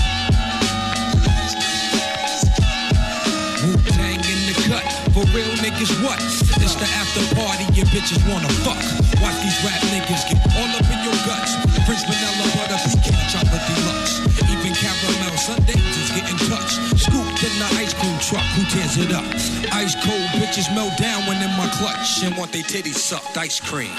Wu 3.61 3.77
Tang 3.93 4.17
in 4.17 4.39
the 4.49 4.57
cut. 4.65 4.81
For 5.13 5.21
real 5.29 5.53
niggas, 5.61 5.93
what? 6.01 6.17
It's 6.61 6.75
the 6.75 6.85
after 6.97 7.23
party 7.35 7.65
your 7.77 7.85
bitches 7.93 8.17
wanna 8.29 8.49
fuck. 8.65 8.81
Watch 9.21 9.37
these 9.45 9.57
rap 9.61 9.77
niggas 9.93 10.25
get 10.29 10.41
all 10.57 10.71
up 10.73 10.89
in 10.89 10.99
your 11.05 11.13
guts. 11.25 11.53
Prince 11.85 12.03
Vanilla 12.09 12.49
Butter 12.57 12.81
Pecan 12.81 13.21
Chocolate 13.29 13.61
Deluxe. 13.69 14.25
Even 14.49 14.73
caramel 14.73 15.37
Sundays 15.37 15.93
is 16.01 16.09
getting 16.09 16.41
touched. 16.49 16.81
Scooped 16.97 17.45
in 17.45 17.53
the 17.61 17.69
ice 17.77 17.93
cream 17.93 18.17
truck. 18.19 18.45
Who 18.57 18.65
tears 18.73 18.97
it 18.97 19.13
up? 19.13 19.25
Ice 19.73 19.93
cold 20.01 20.29
bitches 20.41 20.73
melt 20.73 20.97
down 20.97 21.21
when 21.27 21.37
in 21.41 21.51
my 21.57 21.67
clutch 21.77 22.23
and 22.23 22.35
want 22.37 22.51
they 22.51 22.63
titties 22.63 22.97
sucked. 22.97 23.37
Ice 23.37 23.59
cream. 23.59 23.91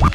When 0.00 0.10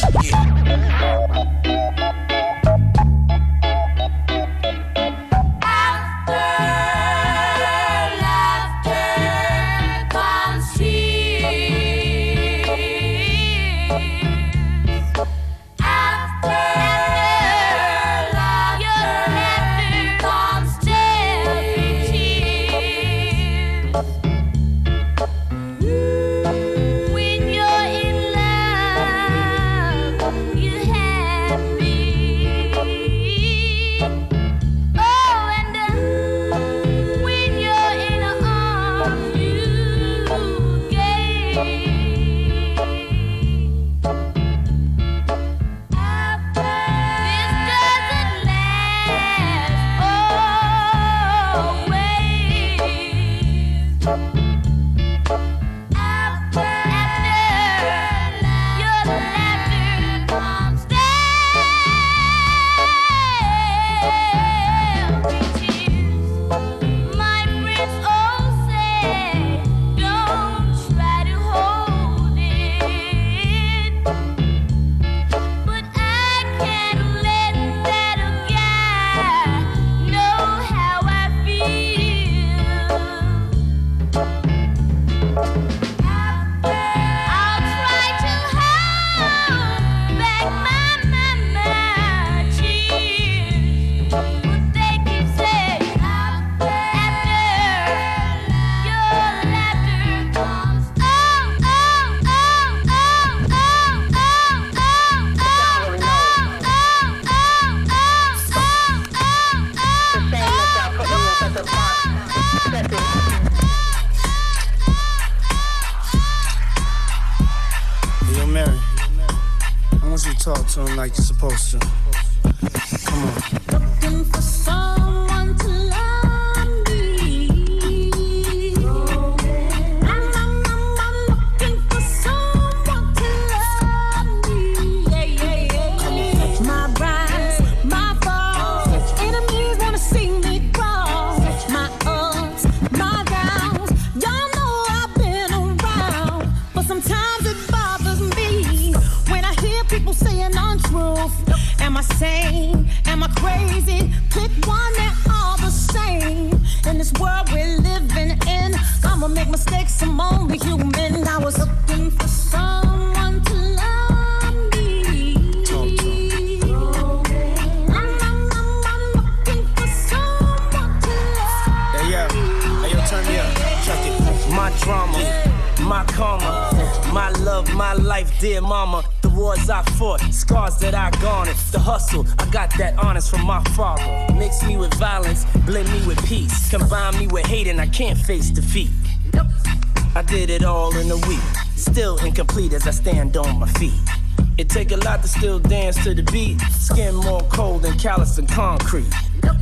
Hands 195.85 196.03
to 196.03 196.15
the 196.15 196.23
beat. 196.31 196.59
Skin 196.71 197.13
more 197.13 197.41
cold 197.41 197.83
than 197.83 197.95
callous 197.99 198.39
and 198.39 198.49
concrete. 198.49 199.13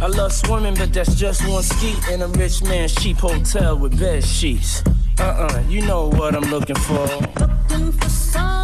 I 0.02 0.08
love 0.08 0.32
swimming, 0.32 0.74
but 0.74 0.94
that's 0.94 1.16
just 1.16 1.46
one 1.50 1.64
ski 1.64 1.94
in 2.10 2.22
a 2.22 2.28
rich 2.28 2.64
man's 2.64 2.96
cheap 2.96 3.18
hotel 3.18 3.78
with 3.78 4.00
bed 4.00 4.24
sheets. 4.24 4.84
Uh 5.20 5.50
uh, 5.50 5.64
you 5.68 5.82
know 5.82 6.08
what 6.12 6.34
I'm 6.34 6.50
looking 6.50 6.78
for. 6.78 7.06
Looking 7.42 7.92
for 7.92 8.08
some 8.08 8.63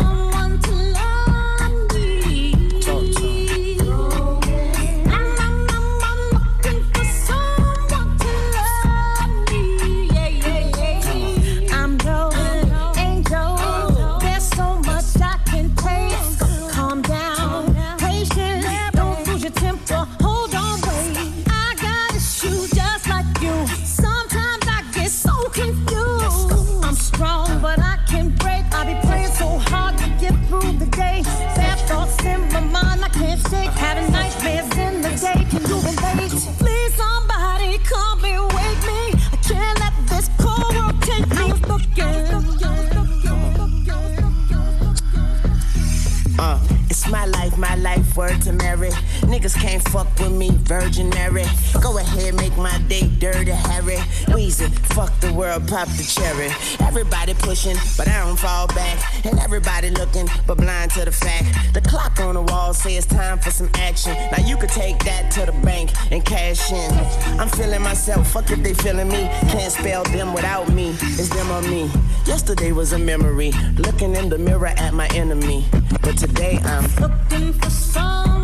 Niggas 49.29 49.55
can't 49.61 49.87
fuck 49.89 50.07
with 50.17 50.31
me, 50.31 50.49
virgin 50.63 51.09
Mary. 51.09 51.45
Go 51.83 51.99
ahead, 51.99 52.33
make 52.33 52.57
my 52.57 52.75
day 52.87 53.07
dirty, 53.19 53.51
Harry. 53.51 53.97
Weezy, 54.33 54.67
fuck 54.95 55.17
the 55.19 55.31
world, 55.31 55.67
pop 55.67 55.87
the 55.89 56.03
cherry. 56.03 56.49
Everybody 56.87 57.35
pushing, 57.35 57.77
but 57.95 58.07
I 58.07 58.25
don't 58.25 58.39
fall 58.39 58.65
back. 58.69 58.97
And 59.27 59.37
everybody 59.39 59.91
looking, 59.91 60.27
but 60.47 60.57
blind 60.57 60.89
to 60.91 61.05
the 61.05 61.11
fact. 61.11 61.45
The 61.75 61.81
clock 61.81 62.19
on 62.19 62.33
the 62.33 62.41
wall 62.41 62.73
says 62.73 63.05
time 63.05 63.37
for 63.37 63.51
some 63.51 63.69
action. 63.75 64.13
Now 64.31 64.43
you 64.43 64.57
could 64.57 64.71
take 64.71 64.97
that 65.03 65.29
to 65.33 65.45
the 65.45 65.51
bank 65.63 65.91
and 66.11 66.25
cash 66.25 66.71
in. 66.71 66.91
I'm 67.39 67.49
feeling 67.49 67.83
myself, 67.83 68.31
fuck 68.31 68.49
if 68.49 68.63
they 68.63 68.73
feeling 68.73 69.09
me. 69.09 69.29
Can't 69.51 69.71
spell 69.71 70.05
them 70.05 70.33
without 70.33 70.73
me. 70.73 70.89
It's 71.01 71.29
them 71.29 71.51
or 71.51 71.61
me. 71.69 71.91
Yesterday 72.25 72.71
was 72.71 72.93
a 72.93 72.97
memory, 72.97 73.51
looking 73.77 74.15
in 74.15 74.29
the 74.29 74.39
mirror 74.39 74.73
at 74.75 74.95
my 74.95 75.07
enemy. 75.09 75.67
But 76.01 76.17
today 76.17 76.57
I'm 76.63 76.87
looking 76.95 77.53
for 77.53 77.69
some. 77.69 78.38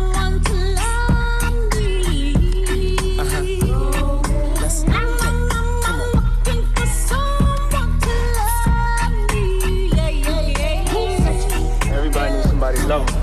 love. 12.86 13.15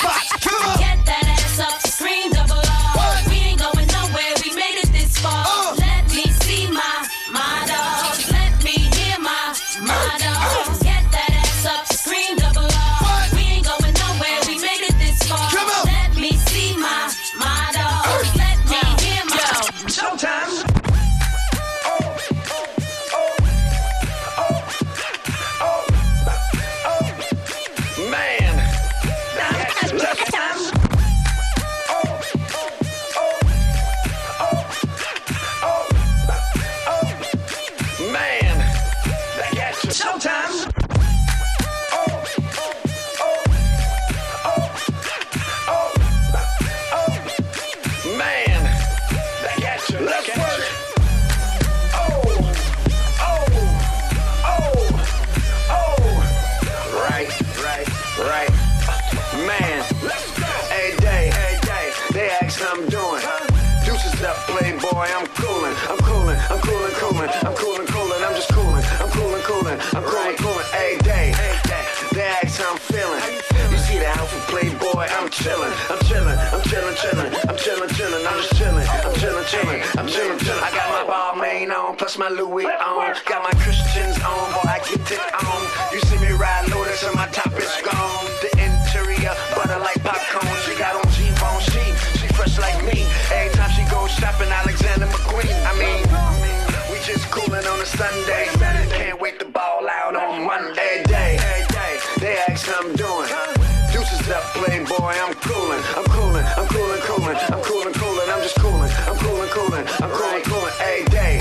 spot. 0.00 0.40
Come 0.40 0.68
on. 0.68 0.79
Monday. 100.80 101.02
Day, 101.04 101.36
they 102.20 102.36
ask 102.48 102.66
how 102.66 102.80
I'm 102.80 102.94
doing. 102.96 103.28
Deuces 103.92 104.28
up, 104.30 104.42
playboy, 104.56 105.12
I'm 105.20 105.34
coolin', 105.34 105.82
I'm 105.96 106.04
coolin', 106.04 106.44
I'm 106.56 106.66
coolin', 106.68 107.00
coolin', 107.00 107.36
I'm 107.36 107.62
coolin', 107.62 107.92
coolin', 107.92 108.30
I'm 108.30 108.42
just 108.42 108.56
coolin', 108.56 108.90
I'm 109.06 109.16
coolin', 109.18 109.48
coolin', 109.50 109.86
I'm 110.00 110.10
coolin', 110.10 110.42
coolin', 110.42 110.72
a 110.80 111.04
day. 111.10 111.40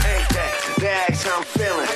They 0.79 0.89
ask 0.89 1.25
how 1.25 1.37
I'm 1.37 1.43
feelin'. 1.43 1.87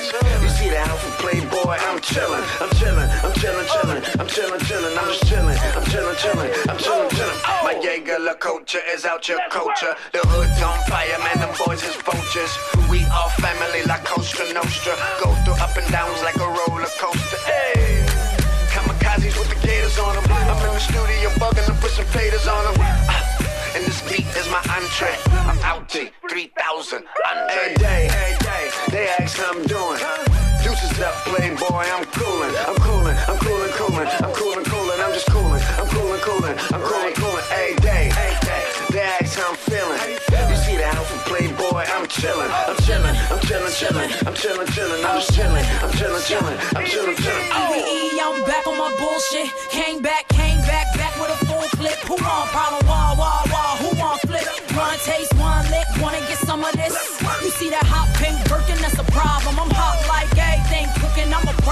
You 0.42 0.48
see 0.48 0.70
the 0.70 0.78
outfit, 0.78 1.12
playboy, 1.20 1.76
I'm 1.84 2.00
chillin', 2.00 2.44
I'm 2.62 2.70
chillin', 2.80 3.08
I'm 3.10 3.13
chillin', 3.44 3.66
chillin', 3.66 4.20
I'm 4.20 4.26
chillin', 4.26 4.60
chillin', 4.60 4.96
I'm 4.96 5.08
just 5.08 5.24
chillin', 5.24 5.58
I'm 5.76 5.84
chillin', 5.84 6.16
chillin', 6.16 6.50
I'm 6.70 6.78
chillin', 6.78 7.10
chillin'. 7.10 7.64
My 7.64 7.74
oh. 7.76 7.82
Jaeger 7.82 8.18
La 8.20 8.34
culture 8.34 8.80
is 8.88 9.04
out 9.04 9.28
your 9.28 9.38
culture. 9.50 9.94
The 10.12 10.20
hood's 10.32 10.62
on 10.62 10.78
fire, 10.88 11.18
man, 11.20 11.38
them 11.44 11.52
boys 11.60 11.82
is 11.84 11.96
vultures. 11.96 12.52
We 12.88 13.04
all 13.12 13.28
family 13.44 13.84
like 13.84 14.04
Costa 14.04 14.48
Nostra. 14.54 14.96
Go 15.20 15.34
through 15.44 15.60
up 15.60 15.76
and 15.76 15.86
downs 15.92 16.22
like 16.22 16.36
a 16.36 16.48
roller 16.48 16.88
coaster. 16.96 17.40
Hey. 17.44 18.06
Kamikazes 18.72 19.36
with 19.36 19.50
the 19.52 19.60
gators 19.66 19.98
on 19.98 20.14
them. 20.16 20.24
I'm 20.32 20.56
in 20.64 20.72
the 20.72 20.80
studio 20.80 21.28
bugging 21.36 21.66
to 21.66 21.74
put 21.84 21.90
some 21.90 22.08
faders 22.16 22.48
on 22.48 22.72
them. 22.72 22.80
Uh, 22.80 23.76
and 23.76 23.84
this 23.84 24.00
beat 24.08 24.26
is 24.40 24.48
my 24.48 24.62
entree. 24.72 25.16
I'm 25.44 25.58
out 25.60 25.88
to 25.90 26.08
3,000. 26.30 27.04
Every 27.50 27.74
day, 27.76 28.08
every 28.08 28.38
day, 28.40 28.64
they 28.88 29.08
ask 29.20 29.36
how 29.36 29.52
I'm 29.52 29.66
doing. 29.66 30.33
Deuces 30.74 31.00
up, 31.02 31.14
playboy, 31.30 31.86
I'm 31.86 32.04
coolin', 32.06 32.50
I'm 32.66 32.74
coolin', 32.82 33.16
I'm 33.28 33.38
coolin', 33.38 33.70
coolin', 33.78 34.08
I'm 34.08 34.32
coolin', 34.34 34.64
coolin', 34.64 35.00
I'm 35.00 35.12
just 35.12 35.30
coolin', 35.30 35.62
I'm 35.78 35.86
coolin', 35.86 36.18
coolin', 36.18 36.58
I'm 36.74 36.82
coolin', 36.82 37.14
coolin', 37.14 37.44
every 37.54 37.76
day, 37.78 38.10
every 38.10 38.40
day, 38.42 38.64
they 38.90 39.02
ask 39.22 39.38
how 39.38 39.50
I'm 39.50 39.56
feelin'. 39.70 40.02
You 40.50 40.56
see 40.56 40.74
the 40.76 40.82
outfit, 40.82 41.22
playboy, 41.30 41.86
I'm 41.94 42.10
chillin', 42.10 42.50
I'm 42.66 42.74
chillin', 42.82 43.14
I'm 43.30 43.38
chillin', 43.46 43.70
chillin', 43.70 44.26
I'm 44.26 44.34
chillin', 44.34 44.66
chillin', 44.74 45.04
I'm 45.06 45.22
just 45.22 45.30
chillin', 45.30 45.62
I'm 45.78 45.90
chillin', 45.94 46.22
chillin', 46.26 46.58
I'm 46.74 46.84
chillin', 46.90 47.16
chillin'. 47.22 47.48
Oh. 47.54 47.70
EVE, 47.70 48.18
I'm 48.18 48.44
back 48.44 48.66
on 48.66 48.76
my 48.76 48.90
bullshit. 48.98 49.54
Came 49.70 50.02
back, 50.02 50.26
came 50.26 50.58
back, 50.66 50.90
back 50.98 51.14
with 51.20 51.30
a 51.30 51.38
full 51.46 51.68
clip. 51.78 51.98
Who 52.10 52.18
want 52.18 52.50
problem? 52.50 52.82
Wah, 52.88 53.13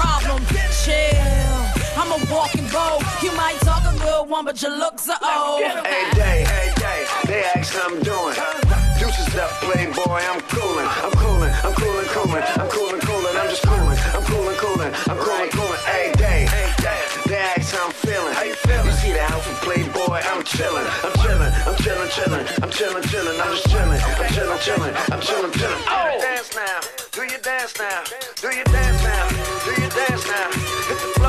problem. 0.03 0.39
Chill. 0.83 1.59
I'm 1.95 2.11
a 2.11 2.19
walking 2.31 2.67
bow. 2.67 2.99
You 3.23 3.31
might 3.39 3.57
talk 3.63 3.83
a 3.87 3.95
good 3.97 4.29
one, 4.29 4.45
but 4.45 4.61
your 4.61 4.75
looks 4.77 5.07
are 5.09 5.19
old. 5.23 5.61
Every 5.63 6.05
day, 6.19 6.43
every 6.43 6.73
day, 6.75 7.01
they 7.27 7.43
ask 7.55 7.73
how 7.73 7.87
I'm 7.87 8.01
doing. 8.03 8.35
Deuces 8.99 9.35
up, 9.35 9.51
playboy, 9.63 10.21
I'm 10.31 10.41
coolin', 10.51 10.89
I'm 11.05 11.13
coolin', 11.21 11.53
I'm 11.63 11.73
coolin', 11.73 12.07
coolin', 12.15 12.43
I'm 12.61 12.69
coolin', 12.69 13.01
coolin', 13.01 13.35
I'm 13.37 13.49
just 13.49 13.63
coolin', 13.63 13.97
I'm 14.15 14.23
coolin', 14.31 14.57
coolin', 14.63 14.93
I'm 15.09 15.17
coolin', 15.17 15.49
coolin', 15.51 15.81
every 15.87 16.13
day, 16.15 16.47
they 17.27 17.37
ask 17.37 17.73
how 17.75 17.85
I'm 17.87 17.91
feelin'. 17.91 18.33
You 18.47 18.55
feeling? 18.55 18.85
You 18.85 18.91
see 18.91 19.13
the 19.13 19.21
outfit, 19.21 19.57
playboy, 19.65 20.19
I'm 20.31 20.43
chillin', 20.43 20.87
I'm 21.03 21.13
chillin', 21.23 21.51
I'm 21.67 21.75
chillin', 21.83 22.09
chillin', 22.15 22.45
I'm 22.63 22.69
chillin', 22.69 23.03
chillin', 23.11 23.37
I'm 23.43 23.51
just 23.55 23.67
chillin', 23.67 24.01
I'm 24.19 24.27
chillin', 24.35 24.59
chillin', 24.65 24.93
I'm 25.13 25.21
chillin', 25.21 25.51
chillin'. 25.51 25.81
Oh, 25.87 26.09
dance 26.21 26.49
now, 26.55 26.61
do 26.61 26.61
your 26.61 26.62
dance 27.59 27.77
now, 27.77 28.03
do 28.41 28.55
your 28.55 28.63
dance 28.65 29.03
now, 29.03 29.29
do 29.63 29.81
your 29.81 29.89
dance 29.91 30.25
now, 30.25 31.22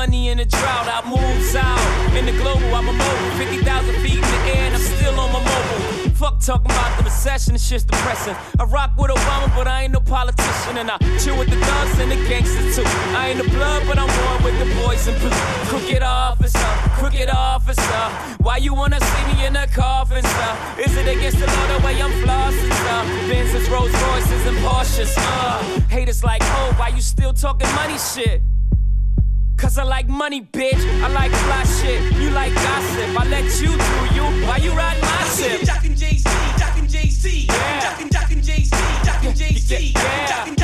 money 0.00 0.28
in 0.28 0.38
a 0.40 0.46
drought. 0.46 0.88
I 0.88 0.98
moves 1.04 1.54
out 1.54 2.16
in 2.16 2.24
the 2.24 2.32
global. 2.40 2.68
I'm 2.74 2.88
a 2.88 2.92
mobile, 2.92 3.32
50,000 3.36 3.94
feet 4.00 4.16
in 4.16 4.30
the 4.34 4.40
air, 4.56 4.64
and 4.68 4.74
I'm 4.76 4.80
still 4.80 5.12
on 5.20 5.30
my 5.30 5.42
mobile. 5.44 5.82
Fuck 6.20 6.40
talking 6.40 6.72
about 6.72 6.96
the 6.96 7.04
recession, 7.04 7.54
it's 7.54 7.68
just 7.68 7.86
depressing. 7.86 8.34
I 8.58 8.64
rock 8.64 8.92
with 8.96 9.10
Obama, 9.10 9.54
but 9.54 9.66
I 9.68 9.82
ain't 9.82 9.92
no 9.92 10.00
politician, 10.00 10.78
and 10.80 10.90
I 10.90 10.96
chill 11.22 11.36
with 11.38 11.50
the 11.50 11.60
thugs 11.66 11.98
and 12.00 12.10
the 12.12 12.16
gangsters 12.28 12.76
too. 12.76 12.88
I 13.20 13.28
ain't 13.28 13.42
the 13.44 13.48
blood, 13.50 13.82
but 13.86 13.98
I'm 13.98 14.08
one 14.08 14.40
with 14.46 14.56
the 14.62 14.68
boys 14.80 15.06
in 15.06 15.14
blue. 15.20 15.36
Crooked 15.68 16.02
officer, 16.02 16.70
crooked 16.98 17.28
officer. 17.28 18.04
Why 18.46 18.56
you 18.56 18.72
wanna 18.72 19.00
see 19.00 19.24
me 19.30 19.44
in 19.44 19.54
a 19.54 19.66
coffin, 19.66 20.24
sir? 20.24 20.52
Is 20.84 20.96
it 20.96 21.08
against 21.14 21.38
the 21.40 21.46
law 21.46 21.66
the 21.72 21.78
way 21.84 22.00
I'm 22.00 22.14
flossing, 22.24 22.72
sir? 22.84 23.00
Benzes, 23.28 23.66
Rolls 23.70 23.92
Royces, 24.04 24.44
and 24.50 24.56
Porsches, 24.64 25.12
uh. 25.18 25.60
Haters 25.96 26.24
like, 26.24 26.42
oh, 26.42 26.72
why 26.78 26.88
you 26.88 27.02
still 27.02 27.34
talking 27.34 27.70
money 27.74 27.98
shit? 27.98 28.40
Cause 29.60 29.76
I 29.76 29.84
like 29.84 30.08
money, 30.08 30.40
bitch. 30.40 30.82
I 31.02 31.08
like 31.08 31.30
fly 31.30 31.62
shit. 31.64 32.00
You 32.14 32.30
like 32.30 32.54
gossip. 32.54 33.20
I 33.20 33.24
let 33.28 33.44
you 33.60 33.68
do 33.68 34.14
you. 34.14 34.46
Why 34.46 34.56
you 34.56 34.72
ride 34.72 34.98
my 35.02 35.24
ship? 35.36 35.60
Jockin' 35.66 35.94
Jay-Z, 35.94 36.24
Jockin' 36.58 36.88
Jay-Z. 36.88 37.46
Yeah. 37.46 37.80
Jockin' 37.80 38.10
Jockin' 38.10 38.42
Jay-Z, 38.42 38.76
Jockin' 39.04 39.34
Jay-Z. 39.34 39.92
Yeah. 39.94 40.26
Jockin' 40.28 40.59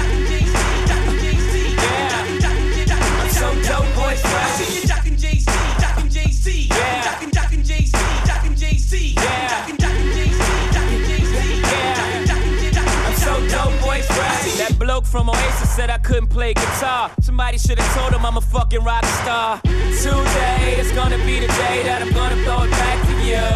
from 15.56 15.66
said 15.66 15.90
I 15.90 15.98
couldn't 15.98 16.28
play 16.28 16.54
guitar. 16.54 17.10
Somebody 17.20 17.58
should 17.58 17.78
have 17.78 17.94
told 17.94 18.12
him 18.12 18.24
I'm 18.24 18.36
a 18.36 18.40
fucking 18.40 18.82
rock 18.84 19.04
star. 19.22 19.60
Today 19.62 20.76
is 20.78 20.92
gonna 20.92 21.18
be 21.18 21.40
the 21.40 21.48
day 21.48 21.82
that 21.84 22.02
I'm 22.02 22.12
gonna 22.12 22.36
throw 22.44 22.62
it 22.64 22.70
back 22.70 22.98
to 23.08 23.14
you. 23.24 23.46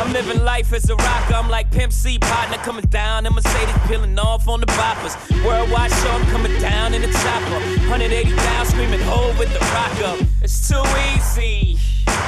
I'm 0.00 0.12
living 0.12 0.42
life 0.44 0.72
as 0.72 0.88
a 0.90 0.96
rocker. 0.96 1.34
I'm 1.34 1.48
like 1.48 1.70
Pimp 1.70 1.92
C 1.92 2.18
partner 2.18 2.56
coming 2.58 2.84
down 2.88 3.26
in 3.26 3.32
Mercedes, 3.32 3.76
peeling 3.86 4.18
off 4.18 4.48
on 4.48 4.60
the 4.60 4.66
boppers. 4.66 5.14
Worldwide 5.44 5.92
show, 5.92 6.10
I'm 6.10 6.26
coming 6.26 6.58
down 6.60 6.94
in 6.94 7.02
the 7.02 7.08
chopper. 7.08 7.60
180 7.88 8.34
down, 8.34 8.66
screaming 8.66 9.00
ho 9.00 9.34
with 9.38 9.52
the 9.52 9.60
rock 9.76 9.96
up. 10.10 10.18
It's 10.42 10.68
too 10.68 10.82
easy. 11.14 11.75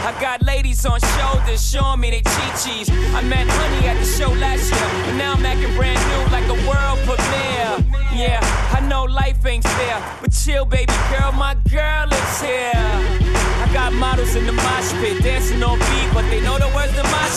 I 0.07 0.17
got 0.21 0.43
ladies 0.43 0.87
on 0.87 1.01
shoulders 1.01 1.63
showing 1.69 2.01
me 2.01 2.11
they 2.11 2.23
chi-chis. 2.23 2.89
I 2.91 3.21
met 3.23 3.47
Honey 3.49 3.89
at 3.89 3.99
the 3.99 4.05
show 4.05 4.31
last 4.31 4.71
year, 4.71 4.89
but 5.05 5.17
now 5.17 5.33
I'm 5.35 5.45
acting 5.45 5.75
brand 5.77 5.99
new 6.11 6.23
like 6.33 6.47
a 6.47 6.59
world 6.69 6.99
premiere. 7.07 7.75
Yeah, 8.15 8.41
I 8.73 8.81
know 8.81 9.05
life 9.05 9.45
ain't 9.45 9.65
fair, 9.65 10.03
but 10.21 10.33
chill, 10.33 10.65
baby 10.65 10.93
girl, 11.11 11.33
my 11.33 11.55
girl 11.71 12.09
is 12.13 12.41
here. 12.41 12.73
I 12.75 13.71
got 13.73 13.93
models 13.93 14.35
in 14.35 14.47
the 14.47 14.53
mosh 14.53 14.93
pit 15.03 15.23
dancing 15.23 15.63
on 15.63 15.79
beat, 15.79 16.09
but 16.15 16.23
they 16.31 16.41
know 16.41 16.59
the 16.59 16.71
words 16.75 16.95
to 16.97 17.03
my. 17.05 17.29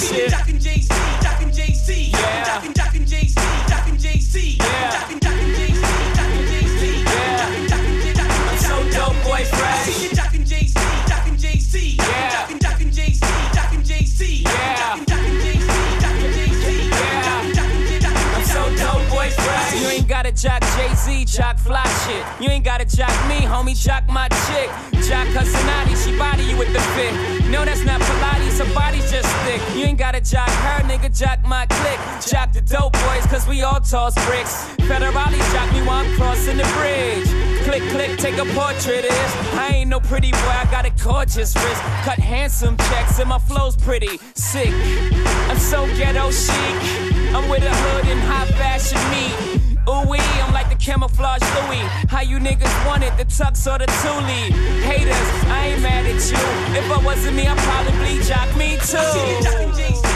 Jock 30.23 30.49
her, 30.49 30.83
nigga, 30.83 31.15
jock 31.17 31.43
my 31.43 31.65
click. 31.65 31.99
Jock 32.27 32.53
the 32.53 32.61
dope 32.61 32.93
boys, 32.93 33.25
cause 33.27 33.47
we 33.47 33.61
all 33.61 33.79
toss 33.79 34.13
bricks. 34.25 34.65
Federale 34.87 35.37
jock 35.51 35.71
me 35.73 35.81
while 35.81 36.05
I'm 36.05 36.15
crossing 36.15 36.57
the 36.57 36.63
bridge. 36.77 37.27
Click, 37.63 37.83
click, 37.91 38.17
take 38.17 38.37
a 38.37 38.45
portrait 38.53 39.05
of 39.05 39.11
this. 39.11 39.35
I 39.53 39.69
ain't 39.75 39.89
no 39.89 39.99
pretty 39.99 40.31
boy, 40.31 40.37
I 40.37 40.67
got 40.71 40.85
a 40.85 40.91
gorgeous 41.03 41.55
wrist. 41.55 41.81
Cut 42.03 42.19
handsome 42.19 42.77
checks, 42.77 43.19
and 43.19 43.29
my 43.29 43.39
flow's 43.39 43.75
pretty 43.75 44.19
sick. 44.35 44.73
I'm 45.49 45.57
so 45.57 45.85
ghetto 45.97 46.31
chic. 46.31 46.75
I'm 47.33 47.49
with 47.49 47.63
a 47.63 47.73
hood 47.73 48.05
and 48.07 48.19
high 48.21 48.47
fashion 48.57 48.99
meat. 49.09 49.61
Ooh 49.89 50.07
wee, 50.07 50.19
I'm 50.19 50.53
like 50.53 50.69
the 50.69 50.75
camouflage 50.75 51.41
Louis. 51.41 51.81
How 52.07 52.21
you 52.21 52.37
niggas 52.37 52.85
wanted 52.85 53.17
the 53.17 53.25
tux 53.25 53.65
or 53.65 53.79
the 53.79 53.87
Thule? 53.87 54.53
Haters, 54.85 55.29
I 55.49 55.67
ain't 55.67 55.81
mad 55.81 56.05
at 56.05 56.21
you. 56.29 56.77
If 56.77 56.91
I 56.91 57.03
wasn't 57.03 57.35
me, 57.35 57.47
I'd 57.47 57.57
probably 57.57 58.21
jock 58.21 58.55
me 58.55 58.77
too. 58.77 60.10